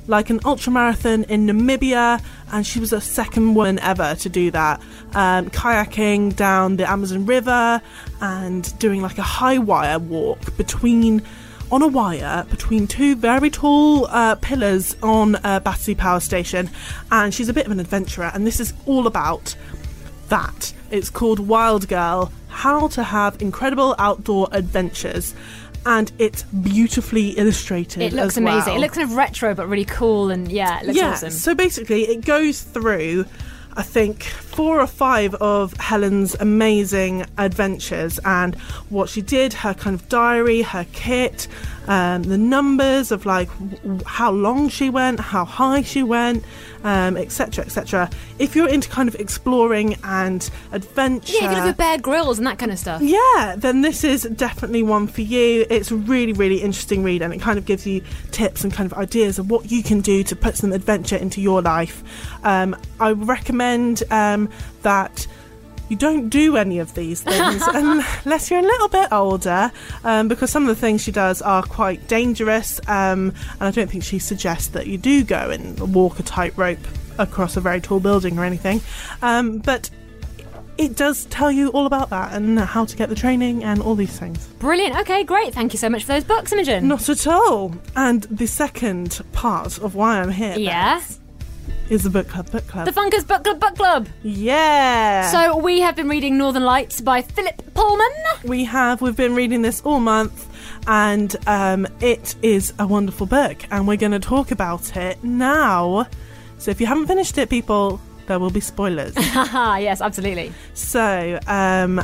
Like 0.07 0.29
an 0.29 0.39
ultra 0.45 0.71
marathon 0.71 1.25
in 1.25 1.45
Namibia, 1.45 2.21
and 2.51 2.65
she 2.65 2.79
was 2.79 2.91
the 2.91 3.01
second 3.01 3.55
woman 3.55 3.77
ever 3.79 4.15
to 4.15 4.29
do 4.29 4.51
that. 4.51 4.81
Um, 5.13 5.49
kayaking 5.49 6.35
down 6.35 6.77
the 6.77 6.89
Amazon 6.89 7.25
River 7.25 7.81
and 8.21 8.79
doing 8.79 9.01
like 9.01 9.17
a 9.17 9.23
high 9.23 9.57
wire 9.57 9.99
walk 9.99 10.55
between. 10.57 11.21
On 11.69 11.81
a 11.81 11.87
wire 11.87 12.45
between 12.49 12.87
two 12.87 13.17
very 13.17 13.49
tall 13.49 14.05
uh, 14.05 14.35
pillars 14.35 14.95
on 15.03 15.35
a 15.43 15.59
Battersea 15.59 15.95
Power 15.95 16.21
Station, 16.21 16.69
and 17.11 17.33
she's 17.33 17.49
a 17.49 17.53
bit 17.53 17.65
of 17.65 17.73
an 17.73 17.81
adventurer. 17.81 18.31
And 18.33 18.47
this 18.47 18.61
is 18.61 18.73
all 18.85 19.05
about 19.05 19.53
that. 20.29 20.73
It's 20.91 21.09
called 21.09 21.39
Wild 21.39 21.89
Girl 21.89 22.31
How 22.47 22.87
to 22.87 23.03
Have 23.03 23.41
Incredible 23.41 23.95
Outdoor 23.99 24.47
Adventures. 24.53 25.35
And 25.85 26.11
it's 26.17 26.43
beautifully 26.43 27.29
illustrated. 27.31 28.01
it 28.01 28.13
looks 28.13 28.37
amazing. 28.37 28.73
well. 28.73 28.75
It 28.75 28.79
looks 28.79 28.95
kind 28.97 29.09
of 29.09 29.15
retro 29.15 29.53
but 29.55 29.67
really 29.67 29.85
cool 29.85 30.29
and 30.31 30.51
yeah, 30.51 30.79
it 30.79 30.87
looks 30.87 30.97
yeah, 30.97 31.11
awesome. 31.11 31.31
So 31.31 31.55
basically, 31.55 32.03
it 32.03 32.25
goes 32.25 32.61
through, 32.61 33.25
I 33.75 33.83
think, 33.83 34.31
four 34.57 34.81
or 34.81 34.87
five 34.87 35.35
of 35.35 35.71
Helen's 35.73 36.33
amazing 36.39 37.23
adventures 37.37 38.19
and 38.25 38.55
what 38.89 39.07
she 39.07 39.21
did, 39.21 39.53
her 39.53 39.75
kind 39.75 39.93
of 39.93 40.09
diary, 40.09 40.63
her 40.63 40.83
kit, 40.93 41.47
um, 41.87 42.23
the 42.23 42.39
numbers 42.39 43.11
of 43.11 43.27
like 43.27 43.49
w- 43.59 43.99
how 44.07 44.31
long 44.31 44.67
she 44.67 44.89
went, 44.89 45.19
how 45.19 45.45
high 45.45 45.83
she 45.83 46.01
went, 46.01 46.43
um, 46.83 47.17
etc., 47.17 47.65
etc. 47.65 48.09
If 48.39 48.55
you're 48.55 48.67
into 48.67 48.89
kind 48.89 49.07
of 49.07 49.15
exploring 49.15 49.95
and 50.03 50.49
adventure, 50.71 51.33
yeah, 51.39 51.49
look 51.51 51.59
at 51.59 51.77
Bear 51.77 51.97
Grylls 51.99 52.39
and 52.39 52.47
that 52.47 52.57
kind 52.57 52.71
of 52.71 52.79
stuff. 52.79 53.01
yeah, 53.03 53.55
then 53.57 53.81
this 53.81 54.03
is 54.03 54.23
definitely 54.23 54.81
one 54.83 55.05
for 55.07 55.21
you. 55.21 55.65
It's 55.69 55.91
a 55.91 55.95
really, 55.95 56.33
really 56.33 56.61
interesting 56.61 57.03
read, 57.03 57.21
and 57.21 57.31
it 57.33 57.41
kind 57.41 57.57
of 57.59 57.65
gives 57.65 57.85
you 57.85 58.01
tips 58.31 58.63
and 58.63 58.73
kind 58.73 58.91
of 58.91 58.97
ideas 58.97 59.37
of 59.37 59.49
what 59.51 59.71
you 59.71 59.83
can 59.83 60.01
do 60.01 60.23
to 60.23 60.35
put 60.35 60.55
some 60.57 60.73
adventure 60.73 61.15
into 61.15 61.41
your 61.41 61.61
life. 61.61 62.03
Um, 62.43 62.75
I 62.99 63.11
recommend 63.11 64.03
um, 64.11 64.46
that 64.81 65.27
you 65.89 65.95
don't 65.95 66.29
do 66.29 66.57
any 66.57 66.79
of 66.79 66.93
these 66.95 67.21
things 67.21 67.63
unless 67.73 68.51
you're 68.51 68.59
a 68.59 68.63
little 68.63 68.89
bit 68.89 69.11
older, 69.11 69.71
um, 70.03 70.27
because 70.27 70.49
some 70.49 70.63
of 70.63 70.69
the 70.69 70.79
things 70.79 71.01
she 71.01 71.11
does 71.11 71.41
are 71.41 71.63
quite 71.63 72.07
dangerous, 72.07 72.79
um, 72.87 73.33
and 73.53 73.61
I 73.61 73.71
don't 73.71 73.89
think 73.89 74.03
she 74.03 74.19
suggests 74.19 74.69
that 74.69 74.87
you 74.87 74.97
do 74.97 75.23
go 75.23 75.49
and 75.49 75.93
walk 75.93 76.19
a 76.19 76.23
tightrope 76.23 76.79
across 77.17 77.57
a 77.57 77.61
very 77.61 77.81
tall 77.81 77.99
building 77.99 78.37
or 78.37 78.43
anything. 78.43 78.81
Um, 79.21 79.59
but 79.59 79.89
it 80.77 80.95
does 80.95 81.25
tell 81.25 81.51
you 81.51 81.69
all 81.69 81.85
about 81.85 82.09
that 82.11 82.33
and 82.33 82.59
how 82.59 82.85
to 82.85 82.95
get 82.95 83.09
the 83.09 83.15
training 83.15 83.63
and 83.63 83.81
all 83.81 83.95
these 83.95 84.17
things. 84.19 84.45
Brilliant. 84.59 84.95
Okay, 84.97 85.23
great. 85.23 85.53
Thank 85.53 85.73
you 85.73 85.79
so 85.79 85.89
much 85.89 86.03
for 86.03 86.13
those 86.13 86.23
books, 86.23 86.51
Imogen. 86.51 86.87
Not 86.87 87.09
at 87.09 87.25
all. 87.25 87.73
And 87.95 88.23
the 88.23 88.45
second 88.45 89.21
part 89.31 89.79
of 89.79 89.95
why 89.95 90.19
I'm 90.19 90.31
here 90.31 90.55
yeah. 90.57 91.01
Is 91.89 92.03
the 92.03 92.09
book 92.09 92.27
club. 92.27 92.51
Book 92.51 92.67
club. 92.67 92.85
The 92.85 92.91
Fun 92.91 93.09
Kids 93.09 93.23
Book 93.23 93.43
Club 93.45 93.59
Book 93.61 93.75
Club. 93.75 94.07
yeah. 94.21 95.31
So 95.31 95.55
we 95.55 95.79
have 95.79 95.95
been 95.95 96.09
reading 96.09 96.37
Northern 96.37 96.63
Lights 96.65 96.99
by 96.99 97.21
Philip 97.21 97.73
Pullman. 97.73 98.11
we 98.43 98.65
have. 98.65 99.01
We've 99.01 99.15
been 99.15 99.33
reading 99.35 99.61
this 99.61 99.81
all 99.85 100.01
month, 100.01 100.47
and 100.85 101.33
um, 101.47 101.87
it 102.01 102.35
is 102.41 102.73
a 102.77 102.85
wonderful 102.85 103.25
book, 103.25 103.63
and 103.71 103.87
we're 103.87 103.95
going 103.95 104.11
to 104.11 104.19
talk 104.19 104.51
about 104.51 104.97
it 104.97 105.23
now. 105.23 106.07
So 106.57 106.71
if 106.71 106.81
you 106.81 106.87
haven't 106.87 107.07
finished 107.07 107.37
it, 107.37 107.49
people, 107.49 108.01
there 108.25 108.37
will 108.39 108.49
be 108.49 108.59
spoilers. 108.59 109.13
Yes, 109.15 110.01
absolutely. 110.01 110.51
so, 110.73 111.39
um, 111.47 112.03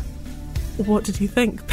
what 0.77 1.03
did 1.03 1.19
you 1.19 1.27
think? 1.27 1.59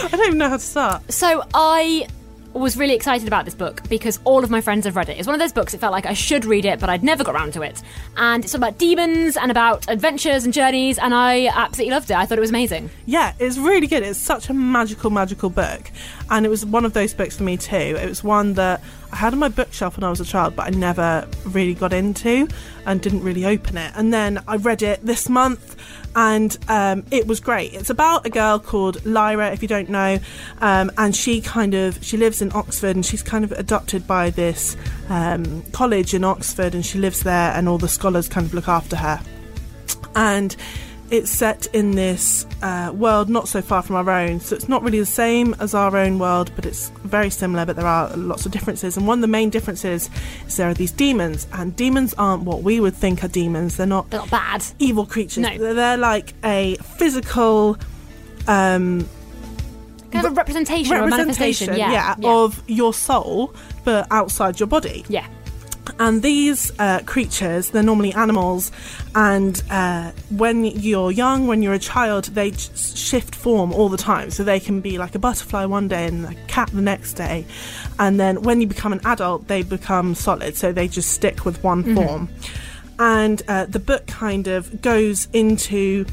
I 0.00 0.08
don't 0.10 0.26
even 0.28 0.38
know 0.38 0.48
how 0.48 0.56
to 0.56 0.62
start. 0.62 1.12
So 1.12 1.42
I 1.52 2.06
was 2.52 2.76
really 2.76 2.94
excited 2.94 3.28
about 3.28 3.44
this 3.44 3.54
book 3.54 3.82
because 3.88 4.18
all 4.24 4.42
of 4.42 4.50
my 4.50 4.60
friends 4.60 4.86
have 4.86 4.96
read 4.96 5.08
it. 5.08 5.18
It's 5.18 5.26
one 5.26 5.34
of 5.34 5.40
those 5.40 5.52
books 5.52 5.74
it 5.74 5.78
felt 5.78 5.92
like 5.92 6.06
I 6.06 6.14
should 6.14 6.44
read 6.44 6.64
it, 6.64 6.80
but 6.80 6.88
I'd 6.88 7.04
never 7.04 7.22
got 7.24 7.34
around 7.34 7.52
to 7.54 7.62
it. 7.62 7.82
And 8.16 8.44
it's 8.44 8.54
about 8.54 8.78
demons 8.78 9.36
and 9.36 9.50
about 9.50 9.88
adventures 9.88 10.44
and 10.44 10.52
journeys, 10.52 10.98
and 10.98 11.14
I 11.14 11.46
absolutely 11.46 11.92
loved 11.92 12.10
it. 12.10 12.16
I 12.16 12.26
thought 12.26 12.38
it 12.38 12.40
was 12.40 12.50
amazing. 12.50 12.90
Yeah, 13.06 13.34
it's 13.38 13.58
really 13.58 13.86
good. 13.86 14.02
It's 14.02 14.18
such 14.18 14.48
a 14.48 14.54
magical, 14.54 15.10
magical 15.10 15.50
book. 15.50 15.90
And 16.30 16.44
it 16.44 16.48
was 16.48 16.64
one 16.64 16.84
of 16.84 16.92
those 16.92 17.14
books 17.14 17.36
for 17.36 17.42
me 17.42 17.56
too. 17.56 17.76
It 17.76 18.08
was 18.08 18.24
one 18.24 18.54
that 18.54 18.82
I 19.12 19.16
had 19.16 19.32
on 19.32 19.38
my 19.38 19.48
bookshelf 19.48 19.96
when 19.96 20.04
I 20.04 20.10
was 20.10 20.20
a 20.20 20.24
child, 20.24 20.56
but 20.56 20.66
I 20.66 20.70
never 20.70 21.26
really 21.44 21.74
got 21.74 21.92
into 21.92 22.48
and 22.86 23.00
didn't 23.00 23.22
really 23.22 23.44
open 23.44 23.76
it. 23.76 23.92
And 23.96 24.12
then 24.12 24.42
I 24.46 24.56
read 24.56 24.82
it 24.82 25.04
this 25.04 25.28
month 25.28 25.76
and 26.14 26.56
um, 26.68 27.04
it 27.10 27.26
was 27.26 27.40
great. 27.40 27.74
It's 27.74 27.90
about 27.90 28.26
a 28.26 28.30
girl 28.30 28.58
called 28.58 29.04
Lyra, 29.06 29.52
if 29.52 29.62
you 29.62 29.68
don't 29.68 29.88
know, 29.88 30.18
um, 30.60 30.90
and 30.98 31.14
she 31.14 31.40
kind 31.40 31.74
of 31.74 32.02
she 32.04 32.16
lives 32.16 32.42
in 32.42 32.50
Oxford, 32.52 32.96
and 32.96 33.06
she's 33.06 33.22
kind 33.22 33.44
of 33.44 33.52
adopted 33.52 34.06
by 34.06 34.30
this 34.30 34.76
um, 35.08 35.62
college 35.72 36.14
in 36.14 36.24
Oxford, 36.24 36.74
and 36.74 36.84
she 36.84 36.98
lives 36.98 37.20
there, 37.20 37.52
and 37.52 37.68
all 37.68 37.78
the 37.78 37.88
scholars 37.88 38.28
kind 38.28 38.46
of 38.46 38.54
look 38.54 38.68
after 38.68 38.96
her, 38.96 39.20
and 40.16 40.56
it's 41.10 41.30
set 41.30 41.66
in 41.74 41.92
this 41.92 42.46
uh, 42.62 42.92
world 42.94 43.28
not 43.28 43.48
so 43.48 43.62
far 43.62 43.82
from 43.82 43.96
our 43.96 44.10
own. 44.10 44.40
So 44.40 44.54
it's 44.54 44.68
not 44.68 44.82
really 44.82 44.98
the 45.00 45.06
same 45.06 45.54
as 45.58 45.74
our 45.74 45.96
own 45.96 46.18
world, 46.18 46.50
but 46.54 46.66
it's 46.66 46.90
very 47.04 47.30
similar, 47.30 47.64
but 47.64 47.76
there 47.76 47.86
are 47.86 48.14
lots 48.16 48.44
of 48.46 48.52
differences. 48.52 48.96
And 48.96 49.06
one 49.06 49.18
of 49.18 49.22
the 49.22 49.28
main 49.28 49.50
differences 49.50 50.10
is 50.46 50.56
there 50.56 50.68
are 50.68 50.74
these 50.74 50.92
demons, 50.92 51.46
and 51.52 51.74
demons 51.76 52.14
aren't 52.18 52.42
what 52.44 52.62
we 52.62 52.78
would 52.80 52.94
think 52.94 53.24
are 53.24 53.28
demons. 53.28 53.76
They're 53.76 53.86
not, 53.86 54.10
They're 54.10 54.20
not 54.20 54.30
bad. 54.30 54.64
evil 54.78 55.06
creatures. 55.06 55.38
No. 55.38 55.56
They're, 55.74 55.96
like 55.96 56.34
a 56.44 56.76
physical 56.96 57.76
um, 58.46 59.08
Kind 60.10 60.24
of 60.26 60.32
a 60.32 60.34
representation, 60.34 60.94
or 60.96 61.02
a 61.02 61.06
manifestation. 61.08 61.74
Yeah. 61.76 62.14
of 62.24 62.62
your 62.66 62.94
soul, 62.94 63.54
but 63.84 64.06
outside 64.10 64.58
your 64.60 64.66
body. 64.66 65.04
yeah. 65.08 65.26
And 65.98 66.22
these 66.22 66.72
uh, 66.78 67.00
creatures, 67.00 67.70
they're 67.70 67.82
normally 67.82 68.12
animals, 68.12 68.70
and 69.14 69.62
uh, 69.70 70.12
when 70.30 70.64
you're 70.64 71.10
young, 71.10 71.46
when 71.46 71.62
you're 71.62 71.74
a 71.74 71.78
child, 71.78 72.24
they 72.26 72.52
shift 72.52 73.34
form 73.34 73.72
all 73.72 73.88
the 73.88 73.96
time. 73.96 74.30
So 74.30 74.44
they 74.44 74.60
can 74.60 74.80
be 74.80 74.98
like 74.98 75.14
a 75.14 75.18
butterfly 75.18 75.64
one 75.64 75.88
day 75.88 76.06
and 76.06 76.24
a 76.26 76.34
cat 76.46 76.70
the 76.72 76.82
next 76.82 77.14
day. 77.14 77.44
And 77.98 78.18
then 78.20 78.42
when 78.42 78.60
you 78.60 78.66
become 78.66 78.92
an 78.92 79.00
adult, 79.04 79.48
they 79.48 79.62
become 79.62 80.14
solid. 80.14 80.56
So 80.56 80.72
they 80.72 80.88
just 80.88 81.10
stick 81.12 81.44
with 81.44 81.62
one 81.64 81.94
form. 81.94 82.28
And 82.98 83.42
uh, 83.48 83.66
the 83.66 83.78
book 83.78 84.06
kind 84.06 84.48
of 84.48 84.82
goes 84.82 85.28
into 85.32 86.04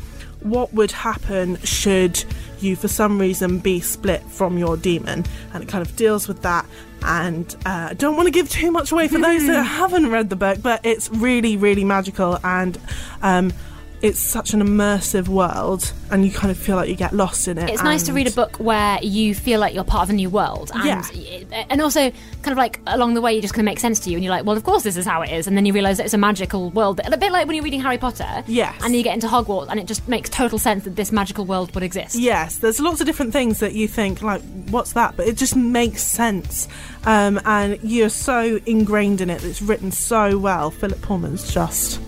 what 0.41 0.71
would 0.73 0.91
happen 0.91 1.57
should 1.63 2.23
you 2.65 2.75
for 2.75 2.87
some 2.87 3.19
reason 3.19 3.59
be 3.59 3.79
split 3.79 4.21
from 4.23 4.57
your 4.57 4.75
demon. 4.75 5.23
And 5.53 5.63
it 5.63 5.69
kind 5.69 5.85
of 5.85 5.95
deals 5.95 6.27
with 6.27 6.41
that. 6.41 6.65
And 7.03 7.55
uh, 7.65 7.89
I 7.91 7.93
don't 7.93 8.15
want 8.17 8.27
to 8.27 8.31
give 8.31 8.49
too 8.49 8.71
much 8.71 8.91
away 8.91 9.07
for 9.07 9.19
those 9.19 9.45
that 9.47 9.63
haven't 9.81 10.09
read 10.09 10.29
the 10.29 10.35
book 10.35 10.61
but 10.61 10.85
it's 10.85 11.09
really 11.11 11.55
really 11.55 11.83
magical. 11.83 12.39
And 12.43 12.77
um, 13.21 13.53
it's 14.01 14.19
such 14.19 14.53
an 14.53 14.61
immersive 14.61 15.27
world 15.27 15.91
and 16.11 16.23
you 16.25 16.31
kind 16.31 16.51
of 16.51 16.57
feel 16.57 16.75
like 16.75 16.87
you 16.89 16.95
get 16.95 17.13
lost 17.13 17.47
in 17.47 17.57
it 17.57 17.69
It's 17.69 17.81
nice 17.81 18.03
to 18.03 18.13
read 18.13 18.27
a 18.27 18.31
book 18.31 18.57
where 18.57 18.99
you 19.01 19.33
feel 19.33 19.59
like 19.59 19.73
you're 19.73 19.83
part 19.83 20.03
of 20.03 20.09
a 20.09 20.13
new 20.13 20.29
world, 20.29 20.71
and 20.73 20.85
Yeah. 20.85 21.65
and 21.69 21.81
also 21.81 22.11
kind 22.41 22.51
of 22.51 22.57
like 22.57 22.79
along 22.87 23.15
the 23.15 23.21
way, 23.21 23.37
it 23.37 23.41
just 23.41 23.53
kind 23.53 23.63
of 23.63 23.71
makes 23.71 23.81
sense 23.81 23.99
to 24.01 24.09
you, 24.09 24.17
and 24.17 24.23
you're 24.23 24.33
like, 24.33 24.45
well, 24.45 24.55
of 24.57 24.63
course 24.63 24.83
this 24.83 24.97
is 24.97 25.05
how 25.05 25.21
it 25.23 25.31
is, 25.31 25.47
and 25.47 25.57
then 25.57 25.65
you 25.65 25.73
realise 25.73 25.97
that 25.97 26.05
it's 26.05 26.13
a 26.13 26.17
magical 26.17 26.69
world, 26.71 27.01
a 27.03 27.17
bit 27.17 27.31
like 27.31 27.47
when 27.47 27.55
you're 27.55 27.63
reading 27.63 27.81
Harry 27.81 27.97
Potter, 27.97 28.43
Yes. 28.47 28.75
and 28.83 28.95
you 28.95 29.01
get 29.03 29.13
into 29.15 29.27
Hogwarts, 29.27 29.67
and 29.69 29.79
it 29.79 29.87
just 29.87 30.07
makes 30.07 30.29
total 30.29 30.59
sense 30.59 30.83
that 30.83 30.95
this 30.95 31.11
magical 31.11 31.45
world 31.45 31.73
would 31.73 31.83
exist. 31.83 32.15
Yes, 32.15 32.57
there's 32.57 32.79
lots 32.79 32.99
of 33.01 33.07
different 33.07 33.33
things 33.33 33.59
that 33.59 33.73
you 33.73 33.87
think 33.87 34.21
like, 34.21 34.41
what's 34.69 34.93
that? 34.93 35.15
But 35.17 35.27
it 35.27 35.37
just 35.37 35.55
makes 35.55 36.03
sense, 36.03 36.67
um, 37.05 37.39
and 37.45 37.79
you're 37.81 38.09
so 38.09 38.59
ingrained 38.65 39.21
in 39.21 39.29
it. 39.29 39.41
that 39.41 39.47
It's 39.49 39.61
written 39.61 39.91
so 39.91 40.37
well. 40.37 40.69
Philip 40.71 41.01
Pullman's 41.01 41.51
just 41.51 41.99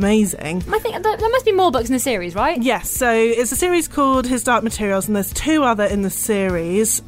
amazing. 0.00 0.64
I 0.72 0.78
think 0.78 1.02
there, 1.02 1.18
must 1.18 1.44
be 1.44 1.52
more 1.52 1.70
books 1.70 1.88
in 1.88 1.92
the 1.92 1.98
series, 1.98 2.34
right? 2.34 2.60
Yes, 2.62 2.90
so 2.90 3.12
it's 3.12 3.52
a 3.52 3.56
series 3.56 3.86
called 3.86 4.26
His 4.26 4.42
Dark 4.42 4.64
Materials, 4.64 5.06
and 5.06 5.14
there's 5.14 5.32
two 5.32 5.62
other 5.62 5.84
in 5.84 6.00
the 6.00 6.10
series. 6.10 7.02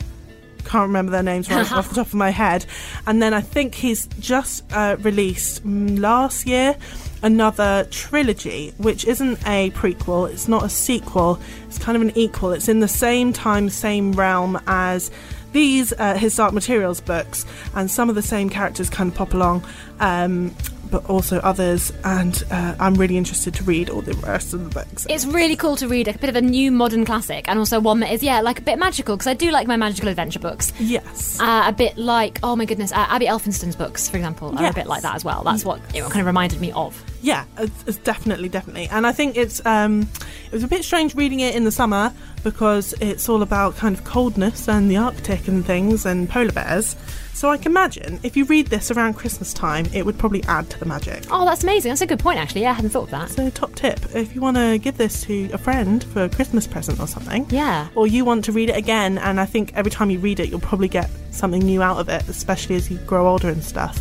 Can't 0.64 0.88
remember 0.88 1.10
their 1.10 1.22
names 1.22 1.50
right 1.50 1.72
off 1.72 1.88
the 1.88 1.94
top 1.94 2.08
of 2.08 2.14
my 2.14 2.28
head. 2.28 2.66
And 3.06 3.22
then 3.22 3.32
I 3.32 3.40
think 3.40 3.74
he's 3.74 4.06
just 4.20 4.70
uh, 4.74 4.96
released 5.00 5.64
last 5.64 6.46
year 6.46 6.76
another 7.22 7.86
trilogy, 7.90 8.74
which 8.76 9.06
isn't 9.06 9.38
a 9.46 9.70
prequel, 9.70 10.30
it's 10.30 10.48
not 10.48 10.64
a 10.64 10.68
sequel, 10.68 11.40
it's 11.68 11.78
kind 11.78 11.96
of 11.96 12.02
an 12.02 12.12
equal. 12.14 12.52
It's 12.52 12.68
in 12.68 12.80
the 12.80 12.88
same 12.88 13.32
time, 13.32 13.70
same 13.70 14.12
realm 14.12 14.60
as 14.66 15.10
these 15.52 15.94
uh, 15.94 16.14
His 16.14 16.36
Dark 16.36 16.52
Materials 16.52 17.00
books, 17.00 17.46
and 17.74 17.90
some 17.90 18.10
of 18.10 18.16
the 18.16 18.22
same 18.22 18.50
characters 18.50 18.90
kind 18.90 19.10
of 19.10 19.16
pop 19.16 19.32
along. 19.32 19.64
Um, 19.98 20.54
but 20.92 21.04
also 21.10 21.38
others, 21.38 21.92
and 22.04 22.44
uh, 22.52 22.76
I'm 22.78 22.94
really 22.94 23.16
interested 23.16 23.54
to 23.54 23.64
read 23.64 23.90
all 23.90 24.02
the 24.02 24.14
rest 24.18 24.54
of 24.54 24.62
the 24.62 24.70
books. 24.70 25.06
It's 25.08 25.26
really 25.26 25.56
cool 25.56 25.74
to 25.76 25.88
read 25.88 26.06
a 26.06 26.12
bit 26.12 26.30
of 26.30 26.36
a 26.36 26.40
new 26.40 26.70
modern 26.70 27.04
classic, 27.04 27.48
and 27.48 27.58
also 27.58 27.80
one 27.80 27.98
that 28.00 28.12
is, 28.12 28.22
yeah, 28.22 28.40
like 28.42 28.60
a 28.60 28.62
bit 28.62 28.78
magical, 28.78 29.16
because 29.16 29.26
I 29.26 29.34
do 29.34 29.50
like 29.50 29.66
my 29.66 29.76
magical 29.76 30.08
adventure 30.08 30.38
books. 30.38 30.72
Yes. 30.78 31.40
Uh, 31.40 31.64
a 31.66 31.72
bit 31.72 31.96
like, 31.96 32.38
oh 32.42 32.54
my 32.54 32.66
goodness, 32.66 32.92
uh, 32.92 33.06
Abi 33.08 33.26
Elphinstone's 33.26 33.74
books, 33.74 34.08
for 34.08 34.18
example, 34.18 34.56
are 34.56 34.66
a 34.66 34.72
bit 34.72 34.86
like 34.86 35.02
that 35.02 35.16
as 35.16 35.24
well. 35.24 35.42
That's 35.42 35.64
what 35.64 35.80
it 35.94 36.02
kind 36.02 36.20
of 36.20 36.26
reminded 36.26 36.60
me 36.60 36.70
of. 36.72 37.02
Yeah, 37.22 37.44
it's, 37.56 37.84
it's 37.86 37.98
definitely, 37.98 38.48
definitely. 38.48 38.88
And 38.88 39.06
I 39.06 39.12
think 39.12 39.36
it's 39.36 39.64
um, 39.64 40.08
it 40.46 40.52
was 40.52 40.64
a 40.64 40.68
bit 40.68 40.84
strange 40.84 41.14
reading 41.14 41.40
it 41.40 41.54
in 41.54 41.62
the 41.64 41.70
summer 41.72 42.12
because 42.42 42.94
it's 43.00 43.28
all 43.28 43.42
about 43.42 43.76
kind 43.76 43.96
of 43.96 44.02
coldness 44.04 44.68
and 44.68 44.90
the 44.90 44.96
Arctic 44.96 45.46
and 45.46 45.64
things 45.64 46.04
and 46.04 46.28
polar 46.28 46.50
bears. 46.52 46.96
So 47.32 47.48
I 47.50 47.56
can 47.56 47.70
imagine 47.72 48.18
if 48.24 48.36
you 48.36 48.44
read 48.44 48.66
this 48.66 48.90
around 48.90 49.14
Christmas 49.14 49.54
time, 49.54 49.86
it 49.94 50.04
would 50.04 50.18
probably 50.18 50.42
add 50.44 50.68
to 50.70 50.78
the 50.78 50.84
magic. 50.84 51.24
Oh, 51.30 51.44
that's 51.44 51.62
amazing. 51.62 51.90
That's 51.90 52.00
a 52.02 52.06
good 52.06 52.18
point, 52.18 52.38
actually. 52.38 52.62
Yeah, 52.62 52.70
I 52.70 52.74
hadn't 52.74 52.90
thought 52.90 53.04
of 53.04 53.10
that. 53.10 53.30
So, 53.30 53.48
top 53.50 53.74
tip 53.76 54.00
if 54.14 54.34
you 54.34 54.40
want 54.40 54.56
to 54.58 54.78
give 54.78 54.98
this 54.98 55.22
to 55.24 55.48
a 55.52 55.58
friend 55.58 56.02
for 56.04 56.24
a 56.24 56.28
Christmas 56.28 56.66
present 56.66 56.98
or 57.00 57.06
something, 57.06 57.46
Yeah. 57.50 57.88
or 57.94 58.06
you 58.08 58.24
want 58.24 58.44
to 58.46 58.52
read 58.52 58.68
it 58.68 58.76
again, 58.76 59.16
and 59.18 59.40
I 59.40 59.46
think 59.46 59.72
every 59.74 59.90
time 59.90 60.10
you 60.10 60.18
read 60.18 60.40
it, 60.40 60.50
you'll 60.50 60.60
probably 60.60 60.88
get 60.88 61.08
something 61.30 61.62
new 61.62 61.82
out 61.82 61.98
of 61.98 62.08
it, 62.08 62.28
especially 62.28 62.74
as 62.76 62.90
you 62.90 62.98
grow 62.98 63.26
older 63.28 63.48
and 63.48 63.62
stuff. 63.64 63.98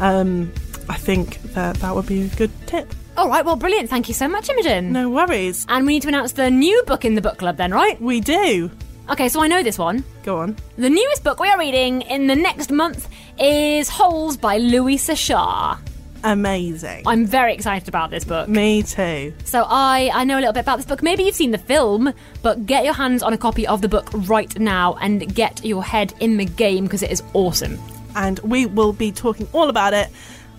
Um, 0.00 0.52
I 0.88 0.96
think 0.96 1.40
that 1.54 1.76
that 1.76 1.94
would 1.94 2.06
be 2.06 2.22
a 2.22 2.28
good 2.28 2.50
tip. 2.66 2.94
All 3.16 3.28
right, 3.28 3.44
well, 3.44 3.56
brilliant. 3.56 3.88
Thank 3.88 4.08
you 4.08 4.14
so 4.14 4.26
much, 4.26 4.48
Imogen. 4.48 4.92
No 4.92 5.08
worries. 5.08 5.66
And 5.68 5.86
we 5.86 5.94
need 5.94 6.02
to 6.02 6.08
announce 6.08 6.32
the 6.32 6.50
new 6.50 6.82
book 6.84 7.04
in 7.04 7.14
the 7.14 7.20
book 7.20 7.38
club 7.38 7.56
then, 7.56 7.70
right? 7.70 8.00
We 8.00 8.20
do. 8.20 8.70
Okay, 9.08 9.28
so 9.28 9.42
I 9.42 9.46
know 9.46 9.62
this 9.62 9.78
one. 9.78 10.02
Go 10.24 10.38
on. 10.38 10.56
The 10.76 10.90
newest 10.90 11.22
book 11.22 11.38
we 11.38 11.48
are 11.48 11.58
reading 11.58 12.02
in 12.02 12.26
the 12.26 12.34
next 12.34 12.70
month 12.72 13.08
is 13.38 13.88
Holes 13.88 14.36
by 14.36 14.58
Louis 14.58 14.96
Sachar. 14.96 15.78
Amazing. 16.24 17.02
I'm 17.06 17.26
very 17.26 17.52
excited 17.52 17.86
about 17.86 18.10
this 18.10 18.24
book. 18.24 18.48
Me 18.48 18.82
too. 18.82 19.34
So 19.44 19.66
I, 19.68 20.10
I 20.12 20.24
know 20.24 20.38
a 20.38 20.40
little 20.40 20.54
bit 20.54 20.60
about 20.60 20.78
this 20.78 20.86
book. 20.86 21.02
Maybe 21.02 21.22
you've 21.22 21.34
seen 21.34 21.50
the 21.50 21.58
film, 21.58 22.14
but 22.40 22.64
get 22.64 22.84
your 22.84 22.94
hands 22.94 23.22
on 23.22 23.34
a 23.34 23.38
copy 23.38 23.66
of 23.66 23.82
the 23.82 23.88
book 23.88 24.08
right 24.26 24.58
now 24.58 24.94
and 25.02 25.32
get 25.34 25.62
your 25.64 25.84
head 25.84 26.14
in 26.20 26.38
the 26.38 26.46
game 26.46 26.84
because 26.84 27.02
it 27.02 27.12
is 27.12 27.22
awesome. 27.34 27.78
And 28.16 28.38
we 28.38 28.64
will 28.64 28.94
be 28.94 29.12
talking 29.12 29.46
all 29.52 29.68
about 29.68 29.92
it 29.92 30.08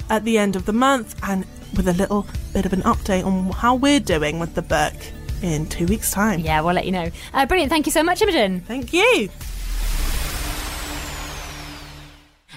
at 0.10 0.24
the 0.24 0.38
end 0.38 0.56
of 0.56 0.66
the 0.66 0.74
month 0.74 1.16
and 1.24 1.46
with 1.76 1.88
a 1.88 1.94
little 1.94 2.26
bit 2.54 2.66
of 2.66 2.74
an 2.74 2.82
update 2.82 3.26
on 3.26 3.52
how 3.52 3.76
we're 3.76 4.00
doing 4.00 4.40
with 4.40 4.56
the 4.56 4.62
book 4.62 4.94
in 5.42 5.66
two 5.68 5.86
weeks' 5.86 6.12
time. 6.12 6.40
Yeah, 6.40 6.62
we'll 6.62 6.74
let 6.74 6.86
you 6.86 6.92
know. 6.92 7.10
Uh, 7.34 7.46
brilliant. 7.46 7.72
Thank 7.72 7.86
you 7.86 7.92
so 7.92 8.04
much, 8.04 8.22
Imogen. 8.22 8.62
Thank 8.62 8.94
you. 8.94 9.30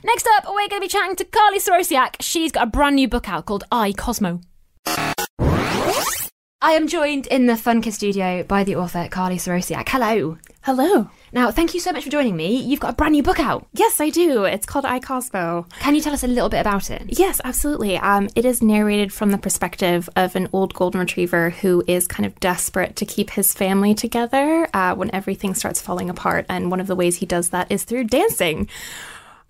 Next 0.05 0.29
up, 0.37 0.45
we're 0.47 0.69
going 0.69 0.81
to 0.81 0.81
be 0.81 0.89
chatting 0.89 1.17
to 1.17 1.25
Carlie 1.25 1.59
Sorosiak. 1.59 2.17
She's 2.21 2.53
got 2.53 2.63
a 2.65 2.71
brand 2.71 2.97
new 2.97 3.09
book 3.09 3.29
out 3.29 3.47
called 3.47 3.65
I 3.73 3.93
Cosmo. 3.93 4.41
I 6.61 6.73
am 6.73 6.89
joined 6.89 7.29
in 7.29 7.47
the 7.47 7.57
Fun 7.57 7.85
studio 7.93 8.43
by 8.43 8.65
the 8.65 8.75
author 8.75 9.07
Carlie 9.09 9.37
Sorosiak. 9.37 9.89
Hello. 9.91 10.39
Hello. 10.63 11.09
Now, 11.31 11.53
thank 11.53 11.73
you 11.73 11.79
so 11.79 11.93
much 11.93 12.03
for 12.03 12.11
joining 12.11 12.37
me. 12.37 12.57
You've 12.57 12.81
got 12.81 12.91
a 12.91 12.97
brand 12.97 13.13
new 13.13 13.23
book 13.23 13.39
out. 13.39 13.69
Yes, 13.75 14.01
I 14.01 14.11
do. 14.11 14.43
It's 14.43 14.67
called 14.67 14.85
I 14.85 14.99
Cosmo. 14.99 15.67
Can 15.79 15.95
you 15.95 16.01
tell 16.01 16.13
us 16.13 16.25
a 16.25 16.27
little 16.27 16.49
bit 16.49 16.59
about 16.59 16.91
it? 16.91 17.17
Yes, 17.17 17.41
absolutely. 17.45 17.97
Um, 17.99 18.29
it 18.35 18.45
is 18.45 18.61
narrated 18.61 19.13
from 19.13 19.31
the 19.31 19.39
perspective 19.39 20.11
of 20.17 20.35
an 20.35 20.49
old 20.53 20.75
golden 20.75 20.99
retriever 20.99 21.51
who 21.51 21.85
is 21.87 22.09
kind 22.09 22.27
of 22.27 22.41
desperate 22.41 22.97
to 22.97 23.07
keep 23.07 23.31
his 23.31 23.55
family 23.55 23.95
together 23.95 24.69
uh, 24.75 24.97
when 24.97 25.15
everything 25.15 25.55
starts 25.55 25.81
falling 25.81 26.11
apart. 26.11 26.45
And 26.49 26.73
one 26.73 26.81
of 26.81 26.89
the 26.89 26.97
ways 26.97 27.19
he 27.19 27.27
does 27.27 27.51
that 27.51 27.71
is 27.71 27.85
through 27.85 28.05
dancing. 28.05 28.69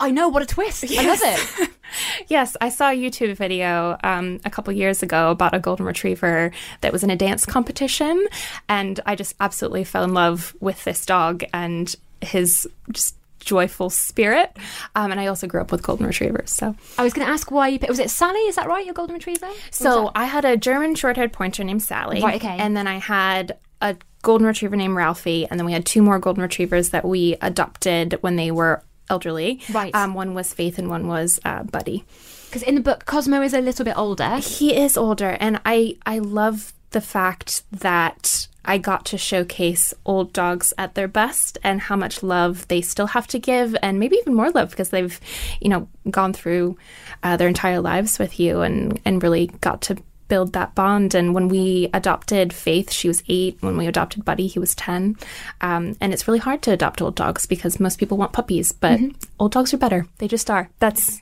I 0.00 0.10
know, 0.10 0.28
what 0.28 0.42
a 0.42 0.46
twist. 0.46 0.84
I 0.90 1.06
love 1.06 1.18
it. 1.22 1.70
Yes, 2.28 2.54
I 2.60 2.68
saw 2.68 2.90
a 2.90 2.94
YouTube 2.94 3.34
video 3.38 3.96
um, 4.04 4.40
a 4.44 4.50
couple 4.50 4.74
years 4.74 5.02
ago 5.02 5.30
about 5.30 5.54
a 5.54 5.58
golden 5.58 5.86
retriever 5.86 6.52
that 6.82 6.92
was 6.92 7.02
in 7.02 7.08
a 7.08 7.16
dance 7.16 7.46
competition, 7.46 8.26
and 8.68 9.00
I 9.06 9.14
just 9.16 9.34
absolutely 9.40 9.84
fell 9.84 10.04
in 10.04 10.12
love 10.12 10.54
with 10.60 10.84
this 10.84 11.06
dog 11.06 11.44
and 11.54 11.94
his 12.20 12.68
just 12.92 13.16
joyful 13.40 13.88
spirit. 13.88 14.54
Um, 14.94 15.10
and 15.12 15.18
I 15.18 15.28
also 15.28 15.46
grew 15.46 15.62
up 15.62 15.72
with 15.72 15.82
golden 15.82 16.06
retrievers, 16.06 16.50
so 16.50 16.76
I 16.98 17.04
was 17.04 17.14
going 17.14 17.26
to 17.26 17.32
ask 17.32 17.50
why 17.50 17.68
you 17.68 17.78
picked. 17.78 17.88
Was 17.88 17.98
it 18.00 18.10
Sally? 18.10 18.40
Is 18.40 18.56
that 18.56 18.68
right? 18.68 18.84
Your 18.84 18.94
golden 18.94 19.14
retriever? 19.14 19.48
so 19.70 20.10
I 20.14 20.26
had 20.26 20.44
a 20.44 20.58
German 20.58 20.94
short-haired 20.94 21.32
pointer 21.32 21.64
named 21.64 21.82
Sally, 21.82 22.20
Right, 22.22 22.36
okay. 22.36 22.58
and 22.58 22.76
then 22.76 22.86
I 22.86 22.98
had 22.98 23.56
a 23.80 23.96
golden 24.20 24.46
retriever 24.46 24.76
named 24.76 24.94
Ralphie, 24.94 25.46
and 25.50 25.58
then 25.58 25.64
we 25.64 25.72
had 25.72 25.86
two 25.86 26.02
more 26.02 26.18
golden 26.18 26.42
retrievers 26.42 26.90
that 26.90 27.06
we 27.06 27.36
adopted 27.40 28.18
when 28.20 28.36
they 28.36 28.50
were 28.50 28.82
elderly. 29.10 29.60
Right. 29.72 29.94
Um, 29.94 30.14
one 30.14 30.34
was 30.34 30.52
Faith 30.52 30.78
and 30.78 30.88
one 30.88 31.06
was 31.06 31.40
uh, 31.44 31.62
Buddy. 31.64 32.04
Because 32.46 32.62
in 32.62 32.74
the 32.74 32.80
book, 32.80 33.04
Cosmo 33.04 33.42
is 33.42 33.52
a 33.52 33.60
little 33.60 33.84
bit 33.84 33.96
older. 33.96 34.36
He 34.38 34.74
is 34.74 34.96
older, 34.96 35.36
and 35.38 35.60
I 35.66 35.96
I 36.06 36.18
love 36.18 36.72
the 36.90 37.00
fact 37.02 37.62
that 37.70 38.48
I 38.64 38.78
got 38.78 39.04
to 39.06 39.18
showcase 39.18 39.92
old 40.04 40.32
dogs 40.32 40.72
at 40.78 40.94
their 40.94 41.08
best 41.08 41.58
and 41.62 41.80
how 41.80 41.96
much 41.96 42.22
love 42.22 42.66
they 42.68 42.80
still 42.80 43.08
have 43.08 43.26
to 43.28 43.38
give, 43.38 43.76
and 43.82 43.98
maybe 43.98 44.16
even 44.16 44.34
more 44.34 44.50
love 44.50 44.70
because 44.70 44.88
they've, 44.90 45.20
you 45.60 45.68
know, 45.68 45.88
gone 46.10 46.32
through 46.32 46.76
uh, 47.22 47.36
their 47.36 47.48
entire 47.48 47.80
lives 47.80 48.18
with 48.18 48.40
you 48.40 48.62
and 48.62 49.00
and 49.04 49.22
really 49.22 49.48
got 49.60 49.82
to 49.82 49.96
build 50.28 50.52
that 50.52 50.74
bond. 50.74 51.14
And 51.14 51.34
when 51.34 51.48
we 51.48 51.90
adopted 51.92 52.52
Faith, 52.52 52.92
she 52.92 53.08
was 53.08 53.22
eight. 53.28 53.56
When 53.60 53.76
we 53.76 53.86
adopted 53.86 54.24
Buddy, 54.24 54.46
he 54.46 54.58
was 54.58 54.74
ten. 54.74 55.16
Um, 55.60 55.96
and 56.00 56.12
it's 56.12 56.28
really 56.28 56.40
hard 56.40 56.62
to 56.62 56.72
adopt 56.72 57.02
old 57.02 57.16
dogs 57.16 57.46
because 57.46 57.80
most 57.80 57.98
people 57.98 58.16
want 58.16 58.32
puppies, 58.32 58.72
but 58.72 59.00
old 59.40 59.52
dogs 59.52 59.74
are 59.74 59.78
better. 59.78 60.06
They 60.18 60.28
just 60.28 60.50
are. 60.50 60.70
That's 60.78 61.20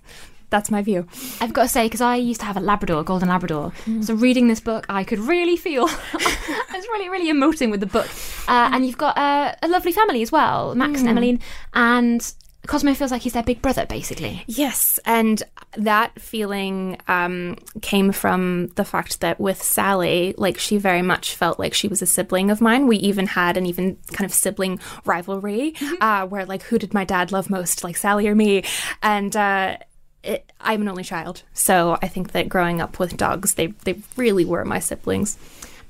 that's 0.48 0.70
my 0.70 0.80
view. 0.80 1.06
I've 1.40 1.52
got 1.52 1.62
to 1.62 1.68
say, 1.68 1.86
because 1.86 2.00
I 2.00 2.16
used 2.16 2.40
to 2.40 2.46
have 2.46 2.56
a 2.56 2.60
Labrador, 2.60 3.00
a 3.00 3.04
golden 3.04 3.28
Labrador. 3.28 3.72
So 4.02 4.14
reading 4.14 4.46
this 4.46 4.60
book, 4.60 4.86
I 4.88 5.02
could 5.02 5.18
really 5.18 5.56
feel. 5.56 5.86
I 5.88 6.66
was 6.72 6.84
really, 6.88 7.08
really 7.08 7.32
emoting 7.32 7.70
with 7.70 7.80
the 7.80 7.86
book. 7.86 8.08
Uh, 8.46 8.70
and 8.72 8.86
you've 8.86 8.98
got 8.98 9.18
uh, 9.18 9.54
a 9.62 9.68
lovely 9.68 9.92
family 9.92 10.22
as 10.22 10.30
well, 10.30 10.74
Max 10.76 11.00
and 11.00 11.08
Emmeline, 11.08 11.40
and 11.74 12.32
Cosmo 12.66 12.94
feels 12.94 13.10
like 13.10 13.22
he's 13.22 13.32
their 13.32 13.42
big 13.42 13.62
brother, 13.62 13.86
basically. 13.86 14.44
Yes, 14.46 14.98
and 15.04 15.42
that 15.76 16.20
feeling 16.20 16.98
um, 17.08 17.56
came 17.82 18.12
from 18.12 18.68
the 18.76 18.84
fact 18.84 19.20
that 19.20 19.40
with 19.40 19.62
Sally, 19.62 20.34
like 20.36 20.58
she 20.58 20.78
very 20.78 21.02
much 21.02 21.34
felt 21.34 21.58
like 21.58 21.74
she 21.74 21.88
was 21.88 22.02
a 22.02 22.06
sibling 22.06 22.50
of 22.50 22.60
mine. 22.60 22.86
We 22.86 22.96
even 22.98 23.26
had 23.26 23.56
an 23.56 23.66
even 23.66 23.96
kind 24.12 24.28
of 24.28 24.34
sibling 24.34 24.80
rivalry, 25.04 25.74
uh, 26.00 26.26
where 26.26 26.46
like 26.46 26.62
who 26.62 26.78
did 26.78 26.94
my 26.94 27.04
dad 27.04 27.32
love 27.32 27.50
most, 27.50 27.84
like 27.84 27.96
Sally 27.96 28.28
or 28.28 28.34
me, 28.34 28.64
and. 29.02 29.34
Uh, 29.36 29.76
it, 30.22 30.50
I'm 30.60 30.82
an 30.82 30.88
only 30.88 31.04
child, 31.04 31.44
so 31.52 31.98
I 32.02 32.08
think 32.08 32.32
that 32.32 32.48
growing 32.48 32.80
up 32.80 32.98
with 32.98 33.16
dogs, 33.16 33.54
they 33.54 33.68
they 33.84 34.00
really 34.16 34.44
were 34.44 34.64
my 34.64 34.80
siblings. 34.80 35.38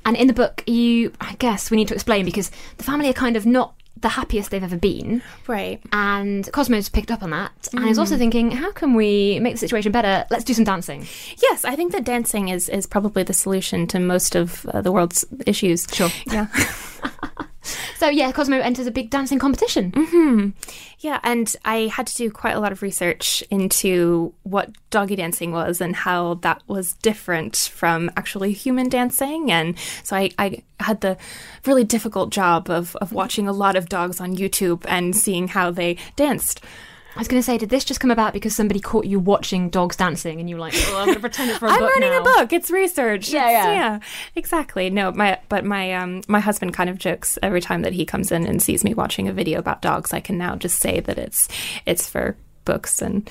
And 0.05 0.17
in 0.17 0.29
the 0.29 0.35
book, 0.35 0.63
you, 0.69 1.13
I 1.21 1.35
guess, 1.35 1.71
we 1.71 1.77
need 1.77 1.89
to 1.89 1.95
explain 1.95 2.25
because 2.25 2.51
the 2.77 2.85
family 2.85 3.09
are 3.09 3.15
kind 3.15 3.35
of 3.35 3.47
not 3.47 3.75
the 4.01 4.11
happiest 4.11 4.51
they've 4.51 4.63
ever 4.63 4.77
been. 4.77 5.23
Right. 5.47 5.81
And 5.93 6.45
Cosmo's 6.53 6.89
picked 6.89 7.11
up 7.11 7.23
on 7.23 7.31
that 7.31 7.69
and 7.73 7.89
is 7.89 7.99
also 7.99 8.17
thinking, 8.17 8.51
how 8.51 8.73
can 8.73 8.95
we 8.95 9.39
make 9.41 9.55
the 9.55 9.59
situation 9.59 9.93
better? 9.93 10.27
Let's 10.31 10.45
do 10.45 10.55
some 10.55 10.65
dancing. 10.65 11.07
Yes, 11.43 11.65
I 11.65 11.77
think 11.77 11.93
that 11.93 12.05
dancing 12.05 12.49
is 12.49 12.69
is 12.69 12.87
probably 12.87 13.23
the 13.23 13.33
solution 13.33 13.87
to 13.89 13.99
most 13.99 14.35
of 14.35 14.67
uh, 14.67 14.81
the 14.83 14.93
world's 14.93 15.25
issues. 15.47 15.87
Sure. 15.93 16.11
Yeah. 16.27 16.47
So, 17.97 18.09
yeah, 18.09 18.33
Cosmo 18.33 18.59
enters 18.59 18.87
a 18.87 18.91
big 18.91 19.11
dancing 19.11 19.39
competition. 19.39 19.93
Mm-hmm. 19.93 20.51
Yeah, 21.01 21.21
and 21.23 21.55
I 21.65 21.89
had 21.89 22.07
to 22.07 22.17
do 22.17 22.31
quite 22.31 22.57
a 22.57 22.61
lot 22.61 22.73
of 22.73 22.83
research 22.83 23.43
into 23.51 24.33
what 24.45 24.71
doggy 24.91 25.17
dancing 25.17 25.53
was 25.53 25.81
and 25.81 25.95
how 25.95 26.35
that 26.35 26.63
was 26.67 26.95
different 26.95 27.57
from 27.57 28.11
actually 28.17 28.53
human 28.53 28.89
dancing. 28.89 29.53
And 29.53 29.77
so 30.03 30.17
I, 30.17 30.31
I 30.39 30.63
had 30.81 31.01
the 31.01 31.17
really 31.67 31.85
difficult 31.85 32.31
job 32.31 32.71
of, 32.71 32.97
of 32.97 33.13
watching 33.13 33.47
a 33.47 33.53
lot 33.53 33.77
of 33.77 33.89
dogs 33.89 34.21
on 34.21 34.37
YouTube 34.37 34.85
and 34.89 35.15
seeing 35.15 35.49
how 35.49 35.71
they 35.71 35.97
danced. 36.17 36.63
I 37.17 37.19
was 37.19 37.29
going 37.29 37.41
to 37.41 37.45
say, 37.45 37.57
did 37.57 37.71
this 37.71 37.83
just 37.85 37.99
come 37.99 38.11
about 38.11 38.35
because 38.35 38.55
somebody 38.55 38.79
caught 38.79 39.07
you 39.07 39.19
watching 39.19 39.71
dogs 39.71 39.97
dancing 39.97 40.39
and 40.39 40.51
you 40.51 40.57
were 40.57 40.61
like, 40.61 40.75
oh, 40.77 40.99
I'm 40.99 41.07
going 41.07 41.15
to 41.15 41.21
pretend 41.21 41.49
it's 41.51 41.59
for 41.59 41.67
a 41.67 41.71
I'm 41.73 41.79
book 41.81 41.95
writing 41.95 42.11
now. 42.11 42.21
a 42.21 42.23
book. 42.23 42.53
It's 42.53 42.71
research. 42.71 43.31
Yeah, 43.31 43.49
It's- 43.49 43.65
yeah. 43.65 43.73
yeah, 43.73 43.99
exactly. 44.35 44.91
No, 44.91 45.11
my 45.13 45.39
but 45.49 45.65
my 45.65 45.95
um 45.95 46.21
my 46.29 46.41
husband 46.41 46.75
kind 46.75 46.91
of 46.91 46.99
jokes 46.99 47.39
every 47.43 47.63
time 47.63 47.83
that 47.83 47.95
he 47.95 48.05
comes 48.05 48.31
in 48.31 48.47
and 48.47 48.61
sees 48.63 48.85
me 48.85 48.93
watching 48.93 49.29
a 49.29 49.33
video 49.33 49.59
about 49.59 49.81
dogs. 49.81 50.13
I 50.13 50.21
can 50.21 50.37
now 50.37 50.57
just 50.57 50.79
say 50.79 51.01
that 51.01 51.17
it's 51.19 51.49
it's 51.87 52.07
for 52.09 52.37
books 52.67 53.01
and 53.01 53.29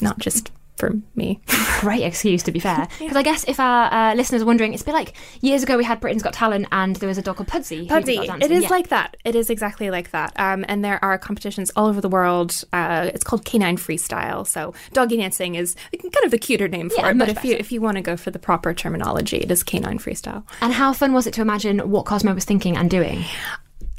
not 0.00 0.18
just 0.20 0.52
for 0.78 0.92
me. 1.14 1.40
Great 1.80 2.02
excuse, 2.02 2.42
to 2.44 2.52
be 2.52 2.60
fair. 2.60 2.88
Because 2.98 3.16
I 3.16 3.22
guess 3.22 3.44
if 3.48 3.58
our 3.60 3.92
uh, 3.92 4.14
listeners 4.14 4.42
are 4.42 4.46
wondering, 4.46 4.72
it's 4.72 4.82
a 4.82 4.86
bit 4.86 4.92
like 4.94 5.14
years 5.40 5.62
ago 5.62 5.76
we 5.76 5.84
had 5.84 6.00
Britain's 6.00 6.22
Got 6.22 6.32
Talent 6.32 6.66
and 6.72 6.96
there 6.96 7.08
was 7.08 7.18
a 7.18 7.22
dog 7.22 7.36
called 7.36 7.48
Pudsey. 7.48 7.86
Pudsey. 7.88 8.18
It 8.42 8.50
is 8.50 8.62
Yeah. 8.64 8.68
like 8.68 8.88
that. 8.88 9.16
It 9.24 9.34
is 9.34 9.50
exactly 9.50 9.90
like 9.90 10.10
that. 10.12 10.32
Um, 10.36 10.64
and 10.68 10.84
there 10.84 11.02
are 11.04 11.18
competitions 11.18 11.70
all 11.76 11.86
over 11.86 12.00
the 12.00 12.08
world. 12.08 12.64
Uh, 12.72 13.10
it's 13.14 13.24
called 13.24 13.44
canine 13.44 13.76
freestyle. 13.76 14.46
So 14.46 14.74
doggy 14.92 15.16
dancing 15.16 15.54
is 15.54 15.74
kind 15.92 16.24
of 16.24 16.30
the 16.30 16.38
cuter 16.38 16.68
name 16.68 16.88
for 16.90 16.96
Yeah, 17.00 17.10
it. 17.10 17.18
But 17.18 17.28
if 17.28 17.44
you 17.44 17.54
if 17.56 17.72
you 17.72 17.80
want 17.80 17.96
to 17.96 18.02
go 18.02 18.16
for 18.16 18.30
the 18.30 18.38
proper 18.38 18.72
terminology, 18.74 19.38
it 19.38 19.50
is 19.50 19.62
canine 19.62 19.98
freestyle. 19.98 20.44
And 20.60 20.72
how 20.72 20.92
fun 20.92 21.12
was 21.12 21.26
it 21.26 21.34
to 21.34 21.40
imagine 21.40 21.90
what 21.90 22.04
Cosmo 22.06 22.34
was 22.34 22.44
thinking 22.44 22.76
and 22.76 22.88
doing? 22.90 23.24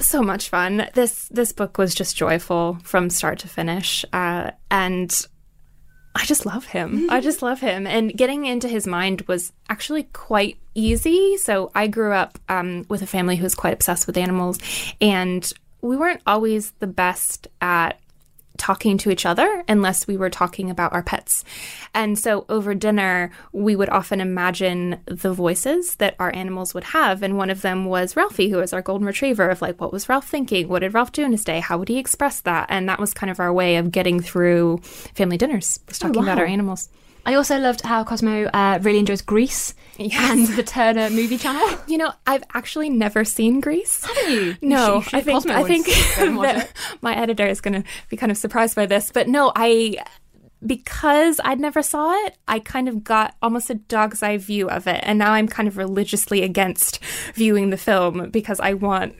so 0.02 0.22
much 0.22 0.48
fun. 0.48 0.88
This 0.94 1.28
this 1.30 1.52
book 1.52 1.78
was 1.78 1.94
just 1.94 2.16
joyful 2.16 2.78
from 2.84 3.10
start 3.10 3.40
to 3.40 3.50
finish, 3.50 4.06
uh, 4.14 4.52
and 4.72 5.12
I 6.20 6.26
just 6.26 6.46
love 6.46 6.66
him. 6.66 7.10
I 7.10 7.22
just 7.22 7.42
love 7.42 7.62
him, 7.62 7.88
and 7.88 8.12
getting 8.14 8.46
into 8.46 8.68
his 8.68 8.86
mind 8.86 9.22
was 9.22 9.54
actually 9.70 10.04
quite 10.04 10.58
easy. 10.76 11.38
So 11.38 11.72
I 11.74 11.88
grew 11.88 12.12
up 12.12 12.38
um, 12.50 12.86
with 12.90 13.02
a 13.02 13.08
family 13.08 13.38
who 13.38 13.44
was 13.44 13.56
quite 13.56 13.74
obsessed 13.74 14.06
with 14.06 14.18
animals, 14.18 14.60
and 15.00 15.52
we 15.82 15.96
weren't 15.96 16.22
always 16.28 16.72
the 16.80 16.88
best 16.88 17.48
at 17.62 18.00
talking 18.60 18.98
to 19.00 19.10
each 19.10 19.26
other 19.26 19.64
unless 19.68 20.06
we 20.06 20.18
were 20.18 20.30
talking 20.30 20.70
about 20.70 20.94
our 20.94 21.02
pets. 21.02 21.44
And 21.96 22.20
so 22.20 22.46
over 22.50 22.76
dinner, 22.76 23.32
we 23.52 23.76
would 23.76 23.90
often 23.90 24.22
imagine 24.22 25.00
the 25.06 25.34
voices 25.34 25.96
that 25.96 26.16
our 26.20 26.36
animals 26.36 26.74
would 26.76 26.84
have. 26.84 27.24
And 27.24 27.38
one 27.38 27.50
of 27.50 27.62
them 27.62 27.86
was 27.86 28.16
Ralphie, 28.16 28.50
who 28.50 28.58
was 28.58 28.74
our 28.74 28.82
golden 28.82 29.08
retriever, 29.08 29.50
of 29.50 29.62
like, 29.62 29.82
what 29.82 29.92
was 29.92 30.08
Ralph 30.08 30.28
thinking? 30.28 30.68
What 30.68 30.80
did 30.80 30.94
Ralph 30.94 31.12
do 31.12 31.24
in 31.24 31.32
his 31.32 31.44
day? 31.44 31.60
How 31.60 31.78
would 31.78 31.90
he 31.90 31.98
express 31.98 32.42
that? 32.42 32.68
And 32.70 32.88
that 32.88 33.00
was 33.00 33.14
kind 33.14 33.32
of 33.32 33.40
our 33.40 33.52
way 33.52 33.78
of 33.78 33.92
getting 33.92 34.20
through 34.20 34.78
family 35.16 35.38
dinners, 35.38 35.80
was 35.88 35.98
oh, 36.02 36.08
talking 36.08 36.22
about 36.22 36.38
wow. 36.38 36.44
our 36.44 36.48
animals. 36.48 36.90
I 37.30 37.36
also 37.36 37.60
loved 37.60 37.82
how 37.82 38.04
Cosmo 38.04 38.46
uh, 38.46 38.80
really 38.82 38.98
enjoys 38.98 39.22
Grease 39.22 39.76
and 40.00 40.48
the 40.48 40.64
Turner 40.64 41.12
movie 41.12 41.38
channel. 41.38 41.78
You 41.88 42.00
know, 42.00 42.12
I've 42.26 42.44
actually 42.56 42.90
never 42.90 43.24
seen 43.24 43.60
Grease. 43.60 44.04
Haven't 44.04 44.32
you? 44.34 44.56
No, 44.64 44.96
You 44.96 45.02
should- 45.04 45.14
you 45.14 45.20
I 45.20 45.22
think 45.22 45.36
Cosmo 45.36 45.54
I 45.54 45.64
think 45.64 45.88
once. 45.88 46.16
Go 46.18 46.26
and 46.26 46.38
watch 46.38 46.56
that 46.56 46.72
my 47.02 47.16
editor 47.16 47.46
is 47.46 47.62
going 47.62 47.84
to 47.84 47.90
be 48.10 48.18
kind 48.18 48.32
of 48.32 48.38
surprised 48.40 48.76
by 48.76 48.88
this, 48.88 49.12
but 49.12 49.28
no, 49.28 49.52
I 49.56 49.98
because 50.66 51.40
I'd 51.46 51.60
never 51.60 51.84
saw 51.84 52.12
it, 52.26 52.36
I 52.48 52.58
kind 52.60 52.90
of 52.90 53.04
got 53.04 53.36
almost 53.44 53.70
a 53.70 53.76
dog's 53.76 54.24
eye 54.24 54.38
view 54.38 54.68
of 54.68 54.88
it, 54.88 55.00
and 55.04 55.20
now 55.20 55.32
I'm 55.34 55.48
kind 55.48 55.68
of 55.68 55.78
religiously 55.78 56.42
against 56.42 57.00
viewing 57.36 57.70
the 57.70 57.78
film 57.78 58.32
because 58.32 58.60
I 58.60 58.74
want 58.74 59.14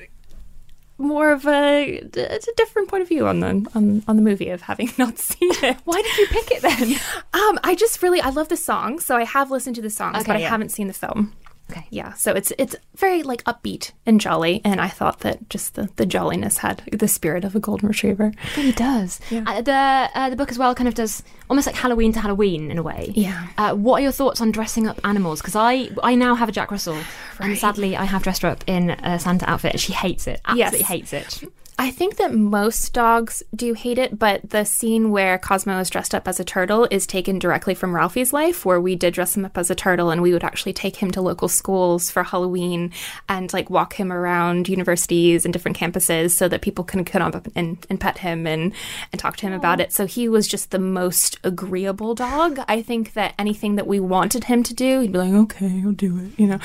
more 1.00 1.32
of 1.32 1.48
a, 1.48 1.86
it's 2.14 2.48
a 2.48 2.54
different 2.56 2.90
point 2.90 3.02
of 3.02 3.08
view 3.08 3.26
on 3.28 3.40
the 3.40 3.66
on, 3.74 4.04
on 4.08 4.16
the 4.16 4.22
movie 4.22 4.50
of 4.50 4.62
having 4.62 4.92
not 4.98 5.18
seen 5.18 5.50
it. 5.64 5.78
Why 5.86 6.02
did 6.02 6.18
you 6.18 6.28
pick 6.28 6.52
it 6.52 6.62
then? 6.62 6.96
Um, 7.34 7.58
I 7.64 7.74
just 7.76 8.02
really 8.04 8.20
I 8.22 8.30
love 8.30 8.50
the 8.50 8.58
song, 8.58 9.00
so 9.00 9.16
I 9.16 9.24
have 9.24 9.50
listened 9.52 9.76
to 9.78 9.82
the 9.82 9.90
songs, 9.90 10.18
Okay, 10.18 10.26
but 10.28 10.36
I 10.36 10.40
yeah. 10.40 10.50
haven't 10.50 10.70
seen 10.70 10.88
the 10.88 10.94
film. 10.94 11.34
Okay. 11.70 11.86
Yeah, 11.92 12.14
so 12.14 12.32
it's 12.34 12.52
it's 12.58 12.76
very 12.96 13.22
like 13.24 13.44
upbeat 13.44 13.92
and 14.06 14.20
jolly, 14.20 14.62
and 14.66 14.82
I 14.82 14.88
thought 14.88 15.20
that 15.20 15.50
just 15.50 15.76
the, 15.76 15.90
the 15.98 16.06
jolliness 16.06 16.58
had 16.60 16.82
the 16.92 17.08
spirit 17.08 17.44
of 17.46 17.56
a 17.56 17.60
golden 17.60 17.88
retriever. 17.90 18.32
It 18.44 18.58
really 18.58 18.72
does. 18.72 19.20
Uh, 19.32 19.62
the 19.62 20.10
uh, 20.16 20.30
the 20.30 20.36
book 20.36 20.50
as 20.52 20.58
well 20.58 20.74
kind 20.76 20.88
of 20.88 20.96
does 20.96 21.24
almost 21.50 21.68
like 21.68 21.76
Halloween 21.76 22.12
to 22.14 22.20
Halloween 22.20 22.72
in 22.72 22.78
a 22.78 22.84
way. 22.84 23.12
Yeah. 23.16 23.48
Uh, 23.58 23.74
what 23.76 24.00
are 24.00 24.04
your 24.04 24.12
thoughts 24.12 24.42
on 24.42 24.52
dressing 24.52 24.88
up 24.88 25.00
animals? 25.04 25.42
Because 25.42 25.56
I 25.56 25.90
I 26.04 26.16
now 26.16 26.36
have 26.36 26.50
a 26.50 26.52
Jack 26.52 26.72
Russell, 26.72 26.98
and 27.40 27.58
sadly 27.58 27.96
I 27.96 28.06
have 28.06 28.24
dressed 28.24 28.42
her 28.42 28.50
up 28.50 28.64
in 28.68 28.92
a 28.92 29.20
Santa 29.20 29.50
outfit, 29.50 29.74
and 29.74 29.82
she 29.82 29.94
hates 29.94 30.28
it. 30.28 30.42
Absolutely 30.46 30.80
Yes. 30.80 30.88
hates 30.88 31.14
it. 31.14 31.44
I 31.80 31.92
think 31.92 32.18
that 32.18 32.34
most 32.34 32.92
dogs 32.92 33.42
do 33.56 33.74
hate 33.74 33.98
it, 33.98 34.20
but 34.20 34.50
the 34.50 34.66
scene 34.66 35.12
where 35.12 35.38
Cosmo 35.38 35.80
is 35.80 35.90
dressed 35.90 36.14
up 36.14 36.28
as 36.28 36.38
a 36.38 36.44
turtle 36.44 36.90
is 36.92 37.08
taken 37.08 37.40
directly 37.40 37.74
from 37.74 37.96
Ralphie's 37.96 38.34
life, 38.34 38.66
where 38.66 38.82
we 38.82 38.98
did 38.98 39.14
dress 39.14 39.38
him 39.38 39.46
up 39.46 39.58
as 39.58 39.72
a 39.72 39.76
turtle 39.76 40.10
and 40.10 40.22
we 40.22 40.34
would 40.34 40.44
actually 40.44 40.74
take 40.74 40.98
him 40.98 41.10
to 41.12 41.22
local 41.22 41.48
schools 41.48 42.12
for 42.12 42.24
Halloween 42.24 42.92
and 43.30 43.54
like 43.54 43.70
walk 43.70 43.94
him 43.94 44.12
around 44.12 44.68
universities 44.68 45.46
and 45.46 45.54
different 45.54 45.78
campuses 45.78 46.32
so 46.32 46.50
that 46.50 46.62
people 46.62 46.84
can 46.84 47.06
come 47.06 47.22
up 47.22 47.48
and, 47.56 47.78
and 47.90 48.02
pet 48.02 48.18
him 48.18 48.46
and, 48.46 48.74
and 49.14 49.20
talk 49.22 49.38
to 49.38 49.48
him 49.48 49.54
about 49.54 49.80
it. 49.80 49.94
So 49.94 50.06
he 50.06 50.28
was 50.28 50.50
just 50.50 50.72
the 50.72 50.80
most 50.80 51.40
agreeable 51.46 52.14
dog. 52.14 52.60
I 52.68 52.82
think 52.82 53.14
that 53.14 53.36
anything 53.40 53.76
that 53.78 53.88
we 53.88 54.02
wanted 54.02 54.44
him 54.44 54.64
to 54.64 54.74
do, 54.74 55.00
he'd 55.00 55.14
be 55.14 55.20
like, 55.20 55.34
okay, 55.34 55.82
I'll 55.86 55.94
do 55.94 56.18
it, 56.20 56.38
you 56.38 56.48
know. 56.48 56.60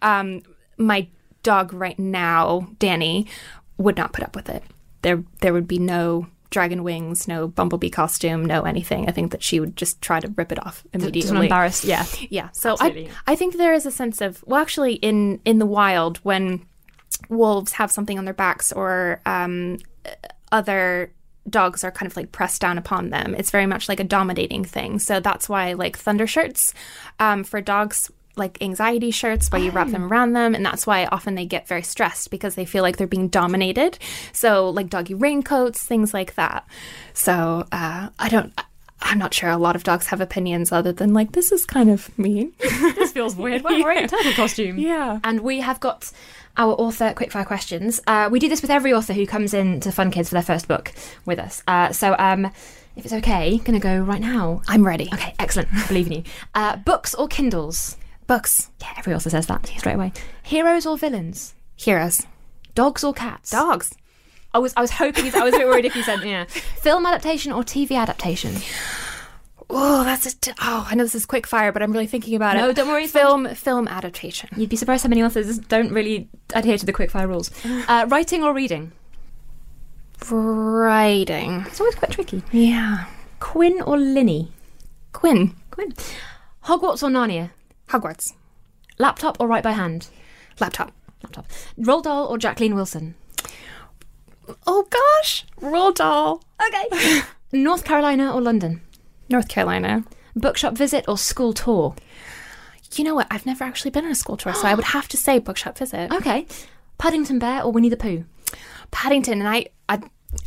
Um, 0.00 0.42
my 0.78 1.08
dog 1.42 1.72
right 1.72 1.98
now, 1.98 2.68
Danny, 2.78 3.26
would 3.80 3.96
not 3.96 4.12
put 4.12 4.24
up 4.24 4.36
with 4.36 4.48
it. 4.48 4.62
There 5.02 5.24
there 5.40 5.52
would 5.52 5.66
be 5.66 5.78
no 5.78 6.26
dragon 6.50 6.82
wings, 6.82 7.28
no 7.28 7.48
bumblebee 7.48 7.90
costume, 7.90 8.44
no 8.44 8.62
anything. 8.62 9.08
I 9.08 9.12
think 9.12 9.30
that 9.30 9.42
she 9.42 9.60
would 9.60 9.76
just 9.76 10.02
try 10.02 10.20
to 10.20 10.28
rip 10.36 10.52
it 10.52 10.64
off 10.64 10.84
immediately. 10.92 11.20
Just 11.22 11.32
embarrassed. 11.34 11.84
Yeah. 11.84 12.04
Yeah. 12.28 12.50
So 12.52 12.72
Absolutely. 12.72 13.08
I 13.26 13.32
I 13.32 13.36
think 13.36 13.56
there 13.56 13.72
is 13.72 13.86
a 13.86 13.90
sense 13.90 14.20
of 14.20 14.44
well 14.46 14.60
actually 14.60 14.94
in 14.94 15.40
in 15.44 15.58
the 15.58 15.66
wild 15.66 16.18
when 16.18 16.66
wolves 17.28 17.72
have 17.72 17.90
something 17.90 18.18
on 18.18 18.24
their 18.24 18.34
backs 18.34 18.72
or 18.72 19.20
um 19.26 19.78
other 20.52 21.12
dogs 21.48 21.84
are 21.84 21.90
kind 21.90 22.10
of 22.10 22.16
like 22.16 22.32
pressed 22.32 22.60
down 22.60 22.78
upon 22.78 23.10
them. 23.10 23.34
It's 23.34 23.50
very 23.50 23.66
much 23.66 23.88
like 23.88 24.00
a 24.00 24.04
dominating 24.04 24.64
thing. 24.64 24.98
So 24.98 25.20
that's 25.20 25.48
why 25.48 25.72
like 25.72 25.96
thunder 25.96 26.26
shirts 26.26 26.74
um, 27.18 27.44
for 27.44 27.60
dogs 27.60 28.10
like 28.36 28.60
anxiety 28.62 29.10
shirts 29.10 29.50
where 29.50 29.60
you 29.60 29.70
wrap 29.70 29.88
them 29.88 30.04
around 30.10 30.32
them 30.32 30.54
and 30.54 30.64
that's 30.64 30.86
why 30.86 31.04
often 31.06 31.34
they 31.34 31.44
get 31.46 31.66
very 31.68 31.82
stressed 31.82 32.30
because 32.30 32.54
they 32.54 32.64
feel 32.64 32.82
like 32.82 32.96
they're 32.96 33.06
being 33.06 33.28
dominated 33.28 33.98
so 34.32 34.70
like 34.70 34.88
doggy 34.88 35.14
raincoats 35.14 35.82
things 35.82 36.14
like 36.14 36.34
that 36.36 36.64
so 37.12 37.66
uh, 37.72 38.08
i 38.18 38.28
don't 38.28 38.52
i'm 39.02 39.18
not 39.18 39.34
sure 39.34 39.50
a 39.50 39.56
lot 39.56 39.74
of 39.76 39.82
dogs 39.82 40.06
have 40.06 40.20
opinions 40.20 40.70
other 40.72 40.92
than 40.92 41.12
like 41.12 41.32
this 41.32 41.50
is 41.52 41.66
kind 41.66 41.90
of 41.90 42.16
mean 42.18 42.52
this 42.60 43.12
feels 43.12 43.34
weird. 43.34 43.62
Well, 43.62 43.82
we're 43.82 43.92
in 43.92 44.04
a 44.04 44.08
turtle 44.16 44.32
costume. 44.32 44.78
Yeah. 44.78 45.18
And 45.24 45.40
we 45.40 45.60
have 45.60 45.80
got 45.80 46.10
our 46.56 46.72
author 46.74 47.12
quickfire 47.14 47.46
questions. 47.46 48.00
Uh, 48.06 48.28
we 48.30 48.38
do 48.38 48.48
this 48.48 48.62
with 48.62 48.70
every 48.70 48.92
author 48.92 49.12
who 49.12 49.26
comes 49.26 49.54
in 49.54 49.80
to 49.80 49.90
Fun 49.90 50.10
Kids 50.10 50.28
for 50.28 50.34
their 50.34 50.42
first 50.42 50.68
book 50.68 50.92
with 51.24 51.38
us. 51.38 51.62
Uh, 51.66 51.92
so, 51.92 52.14
um, 52.18 52.44
if 52.96 53.04
it's 53.04 53.14
okay, 53.14 53.52
I'm 53.52 53.58
going 53.58 53.78
to 53.80 53.82
go 53.82 53.98
right 53.98 54.20
now. 54.20 54.60
i'm 54.68 54.86
ready 54.86 55.08
Okay, 55.12 55.34
excellent. 55.38 55.68
I 55.72 55.86
believe 55.86 56.06
in 56.08 56.12
you. 56.12 56.22
Uh, 56.54 56.76
books 56.76 57.14
or 57.14 57.26
Kindles? 57.28 57.96
Books 58.34 58.70
Yeah, 58.80 58.92
every 58.96 59.12
also 59.12 59.28
says 59.30 59.46
that 59.48 59.66
straight 59.66 59.94
away. 59.96 60.12
Heroes 60.42 60.86
or 60.86 60.96
villains? 60.96 61.54
heroes 61.76 62.26
Dogs 62.74 63.02
or 63.04 63.12
cats? 63.12 63.50
dogs 63.50 63.92
I 64.54 64.58
was 64.58 64.72
I 64.76 64.80
was 64.80 64.90
hoping 64.92 65.26
I 65.34 65.44
was 65.44 65.54
a 65.54 65.58
bit 65.58 65.66
worried 65.68 65.84
if 65.84 65.94
you 65.96 66.02
said 66.02 66.22
yeah. 66.24 66.44
Film 66.86 67.06
adaptation 67.06 67.52
or 67.52 67.62
TV 67.62 67.90
adaptation? 67.96 68.54
oh 69.72 70.02
that's 70.02 70.26
a 70.26 70.36
t- 70.36 70.52
oh 70.60 70.84
i 70.90 70.94
know 70.96 71.04
this 71.04 71.14
is 71.14 71.24
quick 71.24 71.46
fire 71.46 71.70
but 71.70 71.80
i'm 71.80 71.92
really 71.92 72.06
thinking 72.14 72.34
about 72.34 72.56
it 72.56 72.58
No, 72.58 72.72
don't 72.72 72.88
worry, 72.88 73.06
film 73.06 73.46
film 73.54 73.86
adaptation 73.86 74.48
You'd 74.56 74.68
be 74.68 74.74
surprised 74.74 75.04
how 75.04 75.08
many 75.08 75.22
authors 75.22 75.58
don't 75.60 75.92
really 75.92 76.28
adhere 76.54 76.76
to 76.78 76.84
the 76.86 76.92
quickfire 76.92 77.28
rules. 77.28 77.50
Uh, 77.88 78.04
writing 78.08 78.42
or 78.42 78.52
reading? 78.52 78.90
writing 80.30 81.64
It's 81.66 81.80
always 81.80 81.94
quite 81.94 82.10
tricky. 82.10 82.42
yeah 82.52 83.06
Quinn 83.38 83.80
or 83.82 83.96
Linny? 83.96 84.52
quinn 85.12 85.54
Quinn. 85.70 85.92
Hogwarts 86.64 87.02
or 87.02 87.08
Narnia? 87.10 87.50
Hogwarts 87.90 88.34
Laptop 88.98 89.36
or 89.40 89.46
write 89.46 89.62
by 89.62 89.72
hand? 89.72 90.08
laptop 90.58 90.92
Laptop. 91.22 91.46
Roald 91.78 92.04
Dahl 92.04 92.26
or 92.26 92.38
Jacqueline 92.38 92.74
Wilson? 92.74 93.14
oh 94.66 94.86
gosh 94.90 95.44
Roald 95.60 95.96
Dahl 95.96 96.42
Okay. 96.66 97.20
North 97.52 97.84
Carolina 97.84 98.32
or 98.32 98.40
London? 98.40 98.80
north 99.28 99.48
carolina 99.48 100.04
Bookshop 100.34 100.74
visit 100.74 101.04
or 101.06 101.16
school 101.16 101.52
tour? 101.52 101.94
you 102.94 103.04
know 103.04 103.14
what 103.14 103.28
i've 103.30 103.46
never 103.46 103.62
actually 103.62 103.90
been 103.92 104.04
on 104.04 104.10
a 104.10 104.14
school 104.16 104.36
tour 104.36 104.52
so 104.54 104.66
i 104.66 104.74
would 104.74 104.84
have 104.96 105.06
to 105.08 105.16
say 105.16 105.38
bookshop 105.38 105.78
visit 105.78 106.10
Okay. 106.12 106.46
Paddington 106.98 107.38
Bear 107.38 107.62
or 107.62 107.70
Winnie 107.72 107.88
the 107.88 107.96
Pooh? 107.96 108.24
paddington 108.90 109.38
and 109.40 109.48
I 109.48 109.66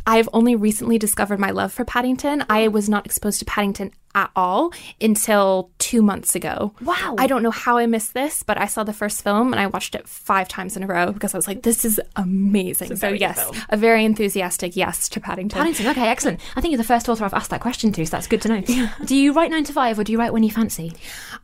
I've 0.06 0.28
only 0.32 0.54
recently 0.54 0.98
discovered 0.98 1.38
my 1.38 1.50
love 1.50 1.72
for 1.72 1.84
Paddington. 1.84 2.44
I 2.48 2.68
was 2.68 2.88
not 2.88 3.06
exposed 3.06 3.38
to 3.40 3.44
Paddington 3.44 3.92
at 4.14 4.30
all 4.36 4.72
until 5.00 5.70
two 5.78 6.00
months 6.00 6.34
ago. 6.34 6.72
Wow. 6.80 7.16
I 7.18 7.26
don't 7.26 7.42
know 7.42 7.50
how 7.50 7.78
I 7.78 7.86
missed 7.86 8.14
this, 8.14 8.42
but 8.42 8.56
I 8.56 8.66
saw 8.66 8.84
the 8.84 8.92
first 8.92 9.22
film 9.22 9.52
and 9.52 9.60
I 9.60 9.66
watched 9.66 9.94
it 9.94 10.06
five 10.06 10.46
times 10.48 10.76
in 10.76 10.82
a 10.82 10.86
row 10.86 11.10
because 11.10 11.34
I 11.34 11.38
was 11.38 11.48
like, 11.48 11.62
this 11.62 11.84
is 11.84 12.00
amazing. 12.16 12.96
So, 12.96 13.08
yes, 13.08 13.50
a 13.70 13.76
very 13.76 14.04
enthusiastic 14.04 14.76
yes 14.76 15.08
to 15.10 15.20
Paddington. 15.20 15.58
Paddington. 15.58 15.86
Okay, 15.88 16.08
excellent. 16.08 16.40
I 16.54 16.60
think 16.60 16.72
you're 16.72 16.78
the 16.78 16.84
first 16.84 17.08
author 17.08 17.24
I've 17.24 17.34
asked 17.34 17.50
that 17.50 17.60
question 17.60 17.92
to, 17.92 18.06
so 18.06 18.10
that's 18.10 18.26
good 18.26 18.42
to 18.42 18.48
know. 18.48 18.60
Do 19.04 19.16
you 19.16 19.32
write 19.32 19.50
nine 19.50 19.64
to 19.64 19.72
five 19.72 19.98
or 19.98 20.04
do 20.04 20.12
you 20.12 20.18
write 20.18 20.32
when 20.32 20.42
you 20.42 20.50
fancy? 20.50 20.92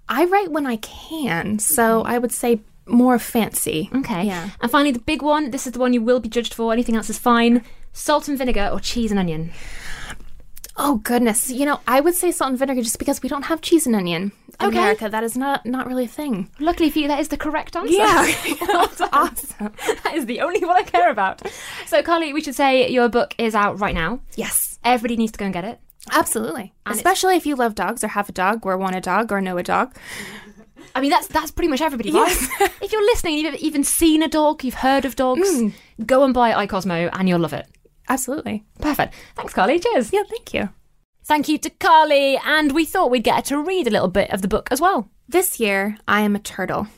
I 0.09 0.25
write 0.27 0.51
when 0.51 0.67
I 0.67 0.77
can, 0.77 1.59
so 1.59 2.03
I 2.03 2.19
would 2.19 2.33
say 2.33 2.61
more 2.87 3.19
fancy. 3.19 3.91
Okay. 3.95 4.25
Yeah. 4.25 4.51
And 4.61 4.71
finally, 4.71 4.93
the 4.93 4.99
big 4.99 5.23
one. 5.23 5.51
This 5.51 5.67
is 5.67 5.73
the 5.73 5.79
one 5.79 5.93
you 5.93 6.03
will 6.03 6.21
be 6.21 6.29
judged 6.29 6.55
for. 6.55 6.73
Anything 6.73 6.97
else 6.97 7.11
is 7.11 7.19
fine. 7.19 7.65
Salt 7.93 8.29
and 8.29 8.39
vinegar 8.39 8.69
or 8.73 8.81
cheese 8.81 9.11
and 9.11 9.19
onion? 9.21 9.53
Oh 10.77 10.97
goodness, 10.97 11.51
you 11.51 11.67
know, 11.67 11.81
I 11.87 12.01
would 12.01 12.15
say 12.15 12.31
salt 12.31 12.51
and 12.51 12.59
vinegar 12.59 12.81
just 12.83 12.99
because 12.99 13.23
we 13.23 13.29
don't 13.29 13.43
have 13.45 13.61
cheese 13.61 13.87
and 13.87 13.95
onion 13.97 14.33
in 14.61 14.67
Okay. 14.69 14.79
America. 14.79 15.09
That 15.11 15.25
is 15.25 15.37
not 15.37 15.67
not 15.67 15.87
really 15.87 16.05
a 16.05 16.09
thing. 16.09 16.49
Luckily 16.59 16.89
for 16.91 17.01
you, 17.01 17.09
that 17.09 17.21
is 17.21 17.29
the 17.29 17.37
correct 17.37 17.77
answer. 17.77 17.97
that's 17.99 19.01
awesome. 19.13 19.73
that 20.05 20.13
is 20.15 20.27
the 20.27 20.41
only 20.41 20.65
one 20.65 20.77
I 20.77 20.83
care 20.83 21.11
about. 21.11 21.43
So, 21.87 22.03
Carlie, 22.03 22.33
we 22.33 22.41
should 22.41 22.55
say 22.55 22.89
your 22.89 23.09
book 23.09 23.35
is 23.37 23.55
out 23.55 23.79
right 23.81 23.95
now. 23.95 24.21
Yes, 24.37 24.79
Everybody 24.83 25.17
needs 25.19 25.33
to 25.33 25.39
go 25.39 25.45
and 25.45 25.53
get 25.53 25.65
it. 25.65 25.79
absolutely. 26.13 26.73
And 26.87 26.95
Especially 26.95 27.37
if 27.37 27.45
you 27.45 27.57
love 27.57 27.75
dogs 27.75 28.03
or 28.03 28.09
have 28.09 28.29
a 28.31 28.33
dog 28.33 28.65
or 28.65 28.79
want 28.79 28.97
a 28.97 29.01
dog 29.03 29.31
or 29.33 29.41
know 29.43 29.59
a 29.59 29.63
dog. 29.63 29.95
I 30.95 31.01
mean, 31.03 31.11
that's 31.11 31.27
that's 31.27 31.51
pretty 31.51 31.69
much 31.69 31.83
everybody, 31.83 32.11
right? 32.13 32.31
if 32.81 32.91
you're 32.91 33.05
listening, 33.05 33.35
and 33.35 33.43
you've 33.53 33.63
even 33.63 33.85
seen 33.85 34.23
a 34.23 34.29
dog, 34.29 34.65
you've 34.65 34.75
heard 34.75 35.05
of 35.05 35.15
dogs, 35.17 35.49
mm. 35.61 35.73
go 36.07 36.25
and 36.25 36.33
buy 36.33 36.67
iCosmo, 36.67 37.11
and 37.13 37.29
you'll 37.29 37.39
love 37.41 37.53
it. 37.53 37.67
Absolutely. 38.11 38.65
Perfect. 38.81 39.15
Thanks, 39.37 39.55
Carlie. 39.55 39.79
Cheers. 39.79 40.13
Yeah, 40.13 40.25
thank 40.29 40.53
you. 40.53 40.69
Thank 41.25 41.49
you 41.49 41.59
to 41.59 41.71
Carlie, 41.71 42.37
and 42.45 42.73
we 42.73 42.85
thought 42.85 43.11
we'd 43.11 43.23
get 43.23 43.37
her 43.37 43.43
to 43.43 43.63
read 43.63 43.87
a 43.87 43.91
little 43.91 44.09
bit 44.09 44.31
of 44.31 44.43
the 44.43 44.49
book 44.49 44.67
as 44.73 44.81
well. 44.81 45.09
This 45.29 45.61
year, 45.61 45.97
I 46.09 46.23
am 46.23 46.35
a 46.35 46.41
turtle. 46.41 46.89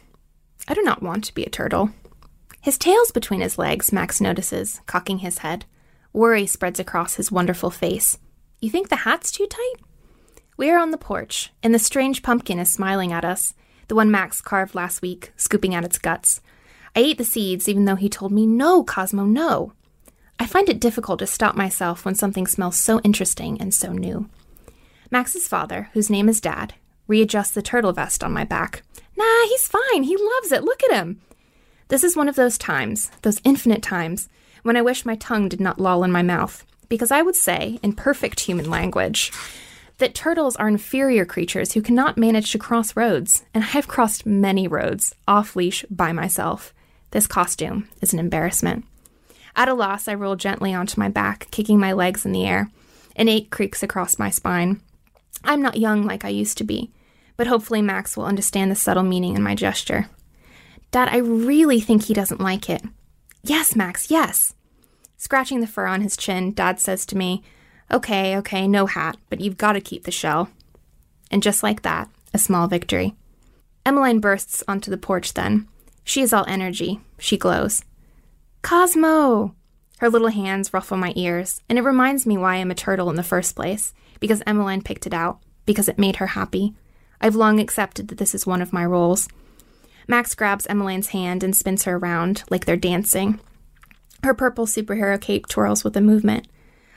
I 0.66 0.72
do 0.72 0.80
not 0.82 1.02
want 1.02 1.24
to 1.24 1.34
be 1.34 1.44
a 1.44 1.50
turtle. 1.50 1.90
His 2.62 2.78
tail's 2.78 3.10
between 3.10 3.42
his 3.42 3.58
legs, 3.58 3.92
Max 3.92 4.22
notices, 4.22 4.80
cocking 4.86 5.18
his 5.18 5.38
head. 5.38 5.66
Worry 6.14 6.46
spreads 6.46 6.80
across 6.80 7.16
his 7.16 7.30
wonderful 7.30 7.70
face. 7.70 8.16
You 8.60 8.70
think 8.70 8.88
the 8.88 8.96
hat's 8.96 9.30
too 9.30 9.46
tight? 9.46 9.74
We 10.56 10.70
are 10.70 10.78
on 10.78 10.92
the 10.92 10.98
porch, 10.98 11.52
and 11.62 11.74
the 11.74 11.78
strange 11.78 12.22
pumpkin 12.22 12.58
is 12.58 12.72
smiling 12.72 13.12
at 13.12 13.24
us, 13.24 13.52
the 13.88 13.94
one 13.94 14.10
Max 14.10 14.40
carved 14.40 14.74
last 14.74 15.02
week, 15.02 15.32
scooping 15.36 15.74
out 15.74 15.84
its 15.84 15.98
guts. 15.98 16.40
I 16.96 17.00
ate 17.00 17.18
the 17.18 17.24
seeds, 17.24 17.68
even 17.68 17.84
though 17.84 17.96
he 17.96 18.08
told 18.08 18.32
me, 18.32 18.46
No, 18.46 18.82
Cosmo, 18.82 19.24
no. 19.24 19.74
I 20.42 20.46
find 20.46 20.68
it 20.68 20.80
difficult 20.80 21.20
to 21.20 21.26
stop 21.28 21.54
myself 21.54 22.04
when 22.04 22.16
something 22.16 22.48
smells 22.48 22.74
so 22.76 22.98
interesting 23.04 23.60
and 23.60 23.72
so 23.72 23.92
new. 23.92 24.28
Max's 25.08 25.46
father, 25.46 25.88
whose 25.92 26.10
name 26.10 26.28
is 26.28 26.40
Dad, 26.40 26.74
readjusts 27.06 27.52
the 27.52 27.62
turtle 27.62 27.92
vest 27.92 28.24
on 28.24 28.32
my 28.32 28.42
back. 28.42 28.82
Nah, 29.16 29.44
he's 29.44 29.68
fine. 29.68 30.02
He 30.02 30.16
loves 30.16 30.50
it. 30.50 30.64
Look 30.64 30.82
at 30.82 30.96
him. 30.96 31.20
This 31.86 32.02
is 32.02 32.16
one 32.16 32.28
of 32.28 32.34
those 32.34 32.58
times, 32.58 33.12
those 33.22 33.40
infinite 33.44 33.84
times, 33.84 34.28
when 34.64 34.76
I 34.76 34.82
wish 34.82 35.06
my 35.06 35.14
tongue 35.14 35.48
did 35.48 35.60
not 35.60 35.78
loll 35.78 36.02
in 36.02 36.10
my 36.10 36.22
mouth, 36.22 36.66
because 36.88 37.12
I 37.12 37.22
would 37.22 37.36
say, 37.36 37.78
in 37.80 37.92
perfect 37.92 38.40
human 38.40 38.68
language, 38.68 39.30
that 39.98 40.12
turtles 40.12 40.56
are 40.56 40.66
inferior 40.66 41.24
creatures 41.24 41.74
who 41.74 41.82
cannot 41.82 42.18
manage 42.18 42.50
to 42.50 42.58
cross 42.58 42.96
roads, 42.96 43.44
and 43.54 43.62
I 43.62 43.68
have 43.68 43.86
crossed 43.86 44.26
many 44.26 44.66
roads 44.66 45.14
off 45.28 45.54
leash 45.54 45.84
by 45.88 46.10
myself. 46.10 46.74
This 47.12 47.28
costume 47.28 47.88
is 48.00 48.12
an 48.12 48.18
embarrassment. 48.18 48.86
At 49.54 49.68
a 49.68 49.74
loss, 49.74 50.08
I 50.08 50.14
roll 50.14 50.36
gently 50.36 50.72
onto 50.72 50.98
my 50.98 51.08
back, 51.08 51.48
kicking 51.50 51.78
my 51.78 51.92
legs 51.92 52.24
in 52.24 52.32
the 52.32 52.46
air. 52.46 52.70
An 53.16 53.28
ache 53.28 53.50
creaks 53.50 53.82
across 53.82 54.18
my 54.18 54.30
spine. 54.30 54.80
I'm 55.44 55.60
not 55.60 55.76
young 55.76 56.06
like 56.06 56.24
I 56.24 56.28
used 56.28 56.58
to 56.58 56.64
be, 56.64 56.90
but 57.36 57.46
hopefully 57.46 57.82
Max 57.82 58.16
will 58.16 58.24
understand 58.24 58.70
the 58.70 58.76
subtle 58.76 59.02
meaning 59.02 59.36
in 59.36 59.42
my 59.42 59.54
gesture. 59.54 60.08
Dad, 60.90 61.08
I 61.10 61.18
really 61.18 61.80
think 61.80 62.04
he 62.04 62.14
doesn't 62.14 62.40
like 62.40 62.70
it. 62.70 62.82
Yes, 63.42 63.74
Max, 63.74 64.10
yes. 64.10 64.54
Scratching 65.16 65.60
the 65.60 65.66
fur 65.66 65.86
on 65.86 66.00
his 66.00 66.16
chin, 66.16 66.52
Dad 66.52 66.80
says 66.80 67.04
to 67.06 67.16
me, 67.16 67.42
Okay, 67.92 68.36
okay, 68.38 68.66
no 68.66 68.86
hat, 68.86 69.16
but 69.28 69.40
you've 69.40 69.58
got 69.58 69.72
to 69.72 69.80
keep 69.80 70.04
the 70.04 70.10
shell. 70.10 70.50
And 71.30 71.42
just 71.42 71.62
like 71.62 71.82
that, 71.82 72.08
a 72.32 72.38
small 72.38 72.68
victory. 72.68 73.14
Emmeline 73.84 74.20
bursts 74.20 74.62
onto 74.66 74.90
the 74.90 74.96
porch 74.96 75.34
then. 75.34 75.68
She 76.04 76.22
is 76.22 76.32
all 76.32 76.44
energy. 76.46 77.00
She 77.18 77.36
glows. 77.36 77.84
Cosmo! 78.62 79.54
Her 79.98 80.08
little 80.08 80.28
hands 80.28 80.72
ruffle 80.72 80.96
my 80.96 81.12
ears, 81.16 81.60
and 81.68 81.78
it 81.78 81.82
reminds 81.82 82.26
me 82.26 82.38
why 82.38 82.56
I'm 82.56 82.70
a 82.70 82.76
turtle 82.76 83.10
in 83.10 83.16
the 83.16 83.22
first 83.22 83.54
place, 83.56 83.92
because 84.20 84.42
Emmeline 84.46 84.82
picked 84.82 85.06
it 85.06 85.12
out, 85.12 85.40
because 85.66 85.88
it 85.88 85.98
made 85.98 86.16
her 86.16 86.28
happy. 86.28 86.74
I've 87.20 87.34
long 87.34 87.60
accepted 87.60 88.08
that 88.08 88.18
this 88.18 88.34
is 88.34 88.46
one 88.46 88.62
of 88.62 88.72
my 88.72 88.84
roles. 88.84 89.28
Max 90.08 90.34
grabs 90.34 90.66
Emmeline's 90.66 91.08
hand 91.08 91.42
and 91.42 91.54
spins 91.54 91.84
her 91.84 91.96
around 91.96 92.44
like 92.50 92.64
they're 92.64 92.76
dancing. 92.76 93.40
Her 94.22 94.34
purple 94.34 94.66
superhero 94.66 95.20
cape 95.20 95.48
twirls 95.48 95.84
with 95.84 95.94
the 95.94 96.00
movement. 96.00 96.46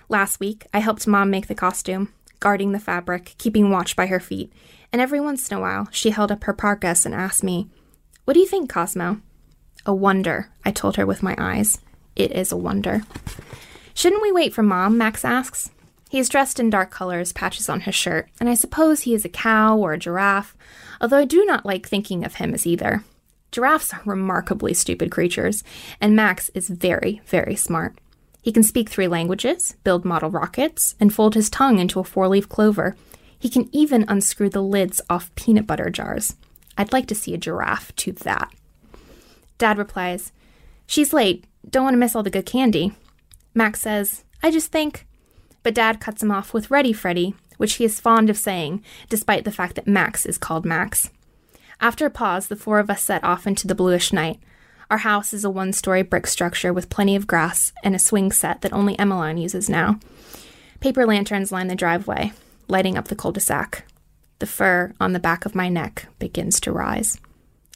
Last 0.07 0.39
week, 0.39 0.65
I 0.73 0.79
helped 0.79 1.07
Mom 1.07 1.29
make 1.31 1.47
the 1.47 1.55
costume, 1.55 2.13
guarding 2.39 2.71
the 2.71 2.79
fabric, 2.79 3.35
keeping 3.39 3.71
watch 3.71 3.95
by 3.95 4.05
her 4.05 4.19
feet, 4.19 4.53
and 4.93 5.01
every 5.01 5.19
once 5.19 5.49
in 5.49 5.57
a 5.57 5.61
while, 5.61 5.87
she 5.91 6.11
held 6.11 6.31
up 6.31 6.43
her 6.43 6.53
parkas 6.53 7.05
and 7.05 7.15
asked 7.15 7.43
me, 7.43 7.69
What 8.23 8.35
do 8.35 8.39
you 8.39 8.47
think, 8.47 8.69
Cosmo? 8.69 9.21
A 9.85 9.93
wonder, 9.93 10.49
I 10.63 10.71
told 10.71 10.95
her 10.95 11.05
with 11.05 11.21
my 11.21 11.35
eyes. 11.37 11.79
It 12.15 12.31
is 12.31 12.51
a 12.51 12.57
wonder. 12.57 13.03
Shouldn't 13.93 14.21
we 14.21 14.31
wait 14.31 14.53
for 14.53 14.63
Mom? 14.63 14.97
Max 14.97 15.23
asks. 15.23 15.69
He 16.09 16.19
is 16.19 16.29
dressed 16.29 16.59
in 16.59 16.69
dark 16.69 16.91
colors, 16.91 17.33
patches 17.33 17.69
on 17.69 17.81
his 17.81 17.93
shirt, 17.93 18.29
and 18.39 18.49
I 18.49 18.55
suppose 18.55 19.01
he 19.01 19.13
is 19.13 19.25
a 19.25 19.29
cow 19.29 19.77
or 19.77 19.93
a 19.93 19.99
giraffe, 19.99 20.55
although 20.99 21.17
I 21.17 21.25
do 21.25 21.45
not 21.45 21.65
like 21.65 21.87
thinking 21.87 22.23
of 22.23 22.35
him 22.35 22.53
as 22.53 22.65
either. 22.65 23.03
Giraffes 23.51 23.93
are 23.93 24.01
remarkably 24.05 24.73
stupid 24.73 25.11
creatures, 25.11 25.63
and 26.01 26.15
Max 26.15 26.49
is 26.53 26.67
very, 26.67 27.21
very 27.25 27.55
smart. 27.55 27.99
He 28.41 28.51
can 28.51 28.63
speak 28.63 28.89
three 28.89 29.07
languages, 29.07 29.75
build 29.83 30.03
model 30.03 30.29
rockets, 30.29 30.95
and 30.99 31.13
fold 31.13 31.35
his 31.35 31.49
tongue 31.49 31.79
into 31.79 31.99
a 31.99 32.03
four 32.03 32.27
leaf 32.27 32.49
clover. 32.49 32.95
He 33.37 33.49
can 33.49 33.69
even 33.71 34.05
unscrew 34.07 34.49
the 34.49 34.61
lids 34.63 35.01
off 35.09 35.33
peanut 35.35 35.67
butter 35.67 35.89
jars. 35.89 36.35
I'd 36.77 36.93
like 36.93 37.07
to 37.07 37.15
see 37.15 37.33
a 37.33 37.37
giraffe 37.37 37.95
do 37.95 38.11
that. 38.11 38.51
Dad 39.57 39.77
replies, 39.77 40.31
She's 40.87 41.13
late. 41.13 41.45
Don't 41.69 41.83
want 41.83 41.93
to 41.93 41.99
miss 41.99 42.15
all 42.15 42.23
the 42.23 42.29
good 42.29 42.45
candy. 42.45 42.93
Max 43.53 43.81
says, 43.81 44.23
I 44.43 44.51
just 44.51 44.71
think. 44.71 45.07
But 45.63 45.73
Dad 45.73 45.99
cuts 45.99 46.21
him 46.21 46.31
off 46.31 46.53
with 46.53 46.69
Ready 46.69 46.93
Freddy, 46.93 47.33
which 47.57 47.75
he 47.75 47.85
is 47.85 47.99
fond 47.99 48.29
of 48.29 48.37
saying, 48.37 48.83
despite 49.09 49.45
the 49.45 49.51
fact 49.51 49.75
that 49.75 49.87
Max 49.87 50.25
is 50.25 50.37
called 50.37 50.65
Max. 50.65 51.09
After 51.81 52.05
a 52.05 52.11
pause, 52.11 52.47
the 52.47 52.55
four 52.55 52.79
of 52.79 52.89
us 52.89 53.01
set 53.01 53.23
off 53.23 53.47
into 53.47 53.67
the 53.67 53.75
bluish 53.75 54.13
night. 54.13 54.39
Our 54.91 54.99
house 54.99 55.33
is 55.33 55.43
a 55.43 55.49
one 55.49 55.73
story 55.73 56.03
brick 56.03 56.27
structure 56.27 56.71
with 56.71 56.89
plenty 56.89 57.15
of 57.15 57.27
grass 57.27 57.73
and 57.83 57.95
a 57.95 57.99
swing 57.99 58.31
set 58.31 58.61
that 58.61 58.73
only 58.73 58.97
Emmeline 58.99 59.37
uses 59.37 59.69
now. 59.69 59.99
Paper 60.79 61.05
lanterns 61.05 61.51
line 61.51 61.67
the 61.67 61.75
driveway, 61.75 62.31
lighting 62.67 62.97
up 62.97 63.07
the 63.07 63.15
cul 63.15 63.31
de 63.31 63.39
sac. 63.39 63.85
The 64.39 64.45
fur 64.45 64.93
on 64.99 65.13
the 65.13 65.19
back 65.19 65.45
of 65.45 65.55
my 65.55 65.69
neck 65.69 66.07
begins 66.19 66.59
to 66.61 66.71
rise. 66.71 67.19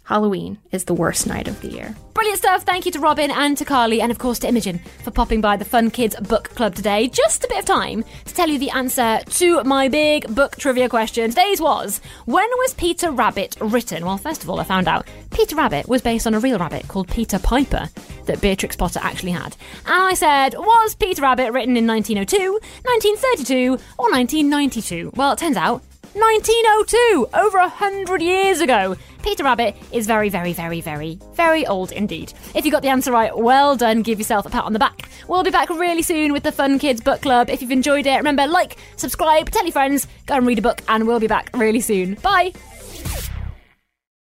Halloween 0.10 0.58
is 0.72 0.86
the 0.86 0.96
worst 0.96 1.28
night 1.28 1.48
of 1.48 1.62
the 1.62 1.68
year. 1.68 1.96
Brilliant 2.16 2.40
stuff. 2.40 2.64
Thank 2.64 2.88
you 2.88 2.92
to 2.94 3.00
Robin 3.00 3.30
and 3.30 3.56
to 3.60 3.64
Carlie, 3.64 4.02
and 4.02 4.12
of 4.12 4.18
course 4.18 4.40
to 4.40 4.48
Imogen 4.48 4.80
for 5.04 5.12
popping 5.12 5.40
by 5.40 5.56
the 5.56 5.64
Fun 5.64 5.92
Kids 5.92 6.16
Book 6.22 6.50
Club 6.56 6.74
today. 6.74 7.10
Just 7.10 7.44
a 7.44 7.48
bit 7.48 7.60
of 7.60 7.66
time 7.66 8.04
to 8.26 8.34
tell 8.34 8.50
you 8.50 8.58
the 8.58 8.72
answer 8.72 9.20
to 9.24 9.64
my 9.66 9.88
big 9.88 10.34
book 10.34 10.58
trivia 10.58 10.90
question. 10.90 11.30
Today's 11.30 11.62
was 11.62 12.02
When 12.26 12.50
was 12.58 12.74
Peter 12.74 13.12
Rabbit 13.12 13.56
written? 13.62 14.04
Well, 14.04 14.18
first 14.18 14.42
of 14.42 14.50
all, 14.50 14.60
I 14.60 14.64
found 14.64 14.88
out 14.88 15.08
Peter 15.30 15.56
Rabbit 15.56 15.88
was 15.88 16.02
based 16.02 16.26
on 16.26 16.34
a 16.34 16.40
real 16.40 16.58
rabbit 16.58 16.88
called 16.88 17.08
Peter 17.08 17.38
Piper 17.38 17.88
that 18.26 18.42
Beatrix 18.42 18.76
Potter 18.76 19.00
actually 19.04 19.34
had. 19.34 19.56
And 19.86 20.04
I 20.04 20.16
said, 20.16 20.56
Was 20.56 20.96
Peter 20.96 21.22
Rabbit 21.22 21.52
written 21.52 21.78
in 21.78 21.86
1902, 21.86 22.54
1932, 22.54 23.74
or 24.00 24.10
1992? 24.10 25.12
Well, 25.16 25.34
it 25.34 25.38
turns 25.38 25.56
out 25.56 25.84
1902, 26.14 27.28
over 27.34 27.58
a 27.58 27.70
hundred 27.70 28.22
years 28.22 28.62
ago. 28.62 28.96
Peter 29.22 29.44
Rabbit 29.44 29.76
is 29.92 30.08
very, 30.08 30.30
very, 30.30 30.54
very, 30.54 30.82
very, 30.82 31.20
very 31.34 31.66
old 31.68 31.92
indeed. 31.92 32.34
If 32.56 32.66
you 32.66 32.72
got 32.72 32.82
the 32.82 32.90
answer 32.90 33.12
right, 33.12 33.38
well 33.38 33.76
done. 33.76 34.02
Give 34.02 34.18
yourself 34.18 34.46
a 34.46 34.50
pat 34.50 34.64
on 34.64 34.74
the 34.74 34.80
back. 34.80 35.10
We'll 35.28 35.44
be 35.44 35.52
back 35.52 35.70
really 35.70 36.02
soon 36.02 36.34
with 36.34 36.44
the 36.44 36.52
Fun 36.52 36.80
Kids 36.80 37.02
Book 37.02 37.22
Club. 37.22 37.50
If 37.50 37.62
you've 37.62 37.72
enjoyed 37.72 38.08
it, 38.08 38.18
remember, 38.18 38.48
like, 38.48 38.78
subscribe, 38.96 39.50
tell 39.52 39.64
your 39.64 39.74
friends, 39.74 40.08
go 40.26 40.36
and 40.36 40.48
read 40.48 40.60
a 40.60 40.64
book, 40.64 40.82
and 40.88 41.06
we'll 41.06 41.20
be 41.20 41.28
back 41.28 41.50
really 41.54 41.82
soon. 41.82 42.16
Bye. 42.16 42.54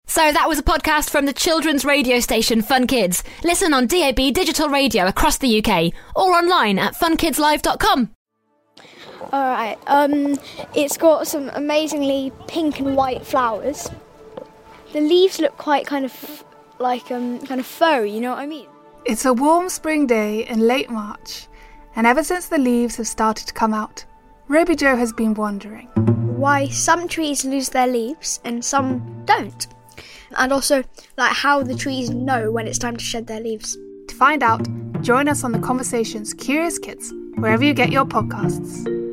So 0.05 0.31
that 0.31 0.47
was 0.47 0.59
a 0.59 0.63
podcast 0.63 1.09
from 1.09 1.25
the 1.25 1.33
children's 1.33 1.83
radio 1.83 2.19
station 2.19 2.61
Fun 2.61 2.85
Kids. 2.85 3.23
Listen 3.43 3.73
on 3.73 3.87
DAB 3.87 4.33
digital 4.33 4.69
radio 4.69 5.07
across 5.07 5.39
the 5.39 5.57
UK 5.57 5.91
or 6.15 6.33
online 6.33 6.77
at 6.77 6.93
funkidslive.com. 6.93 8.11
All 9.33 9.41
right. 9.41 9.79
Um, 9.87 10.37
it's 10.75 10.95
got 10.95 11.25
some 11.25 11.49
amazingly 11.55 12.31
pink 12.47 12.79
and 12.79 12.95
white 12.95 13.25
flowers. 13.25 13.89
The 14.91 15.01
leaves 15.01 15.39
look 15.39 15.57
quite 15.57 15.87
kind 15.87 16.05
of 16.05 16.43
like 16.77 17.09
um 17.09 17.39
kind 17.39 17.59
of 17.59 17.65
furry. 17.65 18.11
You 18.11 18.21
know 18.21 18.29
what 18.29 18.37
I 18.37 18.45
mean? 18.45 18.67
It's 19.05 19.25
a 19.25 19.33
warm 19.33 19.69
spring 19.69 20.05
day 20.05 20.45
in 20.45 20.59
late 20.59 20.91
March, 20.91 21.47
and 21.95 22.05
ever 22.05 22.23
since 22.23 22.45
the 22.45 22.59
leaves 22.59 22.97
have 22.97 23.07
started 23.07 23.47
to 23.47 23.55
come 23.55 23.73
out, 23.73 24.05
Ruby 24.49 24.75
Joe 24.75 24.95
has 24.95 25.11
been 25.11 25.33
wondering 25.33 25.87
why 26.37 26.67
some 26.67 27.07
trees 27.07 27.43
lose 27.43 27.69
their 27.69 27.87
leaves 27.87 28.39
and 28.45 28.63
some 28.63 29.23
don't, 29.25 29.65
and 30.37 30.53
also 30.53 30.83
like 31.17 31.33
how 31.33 31.63
the 31.63 31.75
trees 31.75 32.11
know 32.11 32.51
when 32.51 32.67
it's 32.67 32.77
time 32.77 32.97
to 32.97 33.03
shed 33.03 33.25
their 33.25 33.41
leaves. 33.41 33.75
To 34.09 34.15
find 34.15 34.43
out, 34.43 34.67
join 35.01 35.27
us 35.27 35.43
on 35.43 35.53
the 35.53 35.59
Conversations 35.59 36.35
Curious 36.35 36.77
Kids 36.77 37.11
wherever 37.37 37.63
you 37.63 37.73
get 37.73 37.91
your 37.91 38.05
podcasts. 38.05 39.03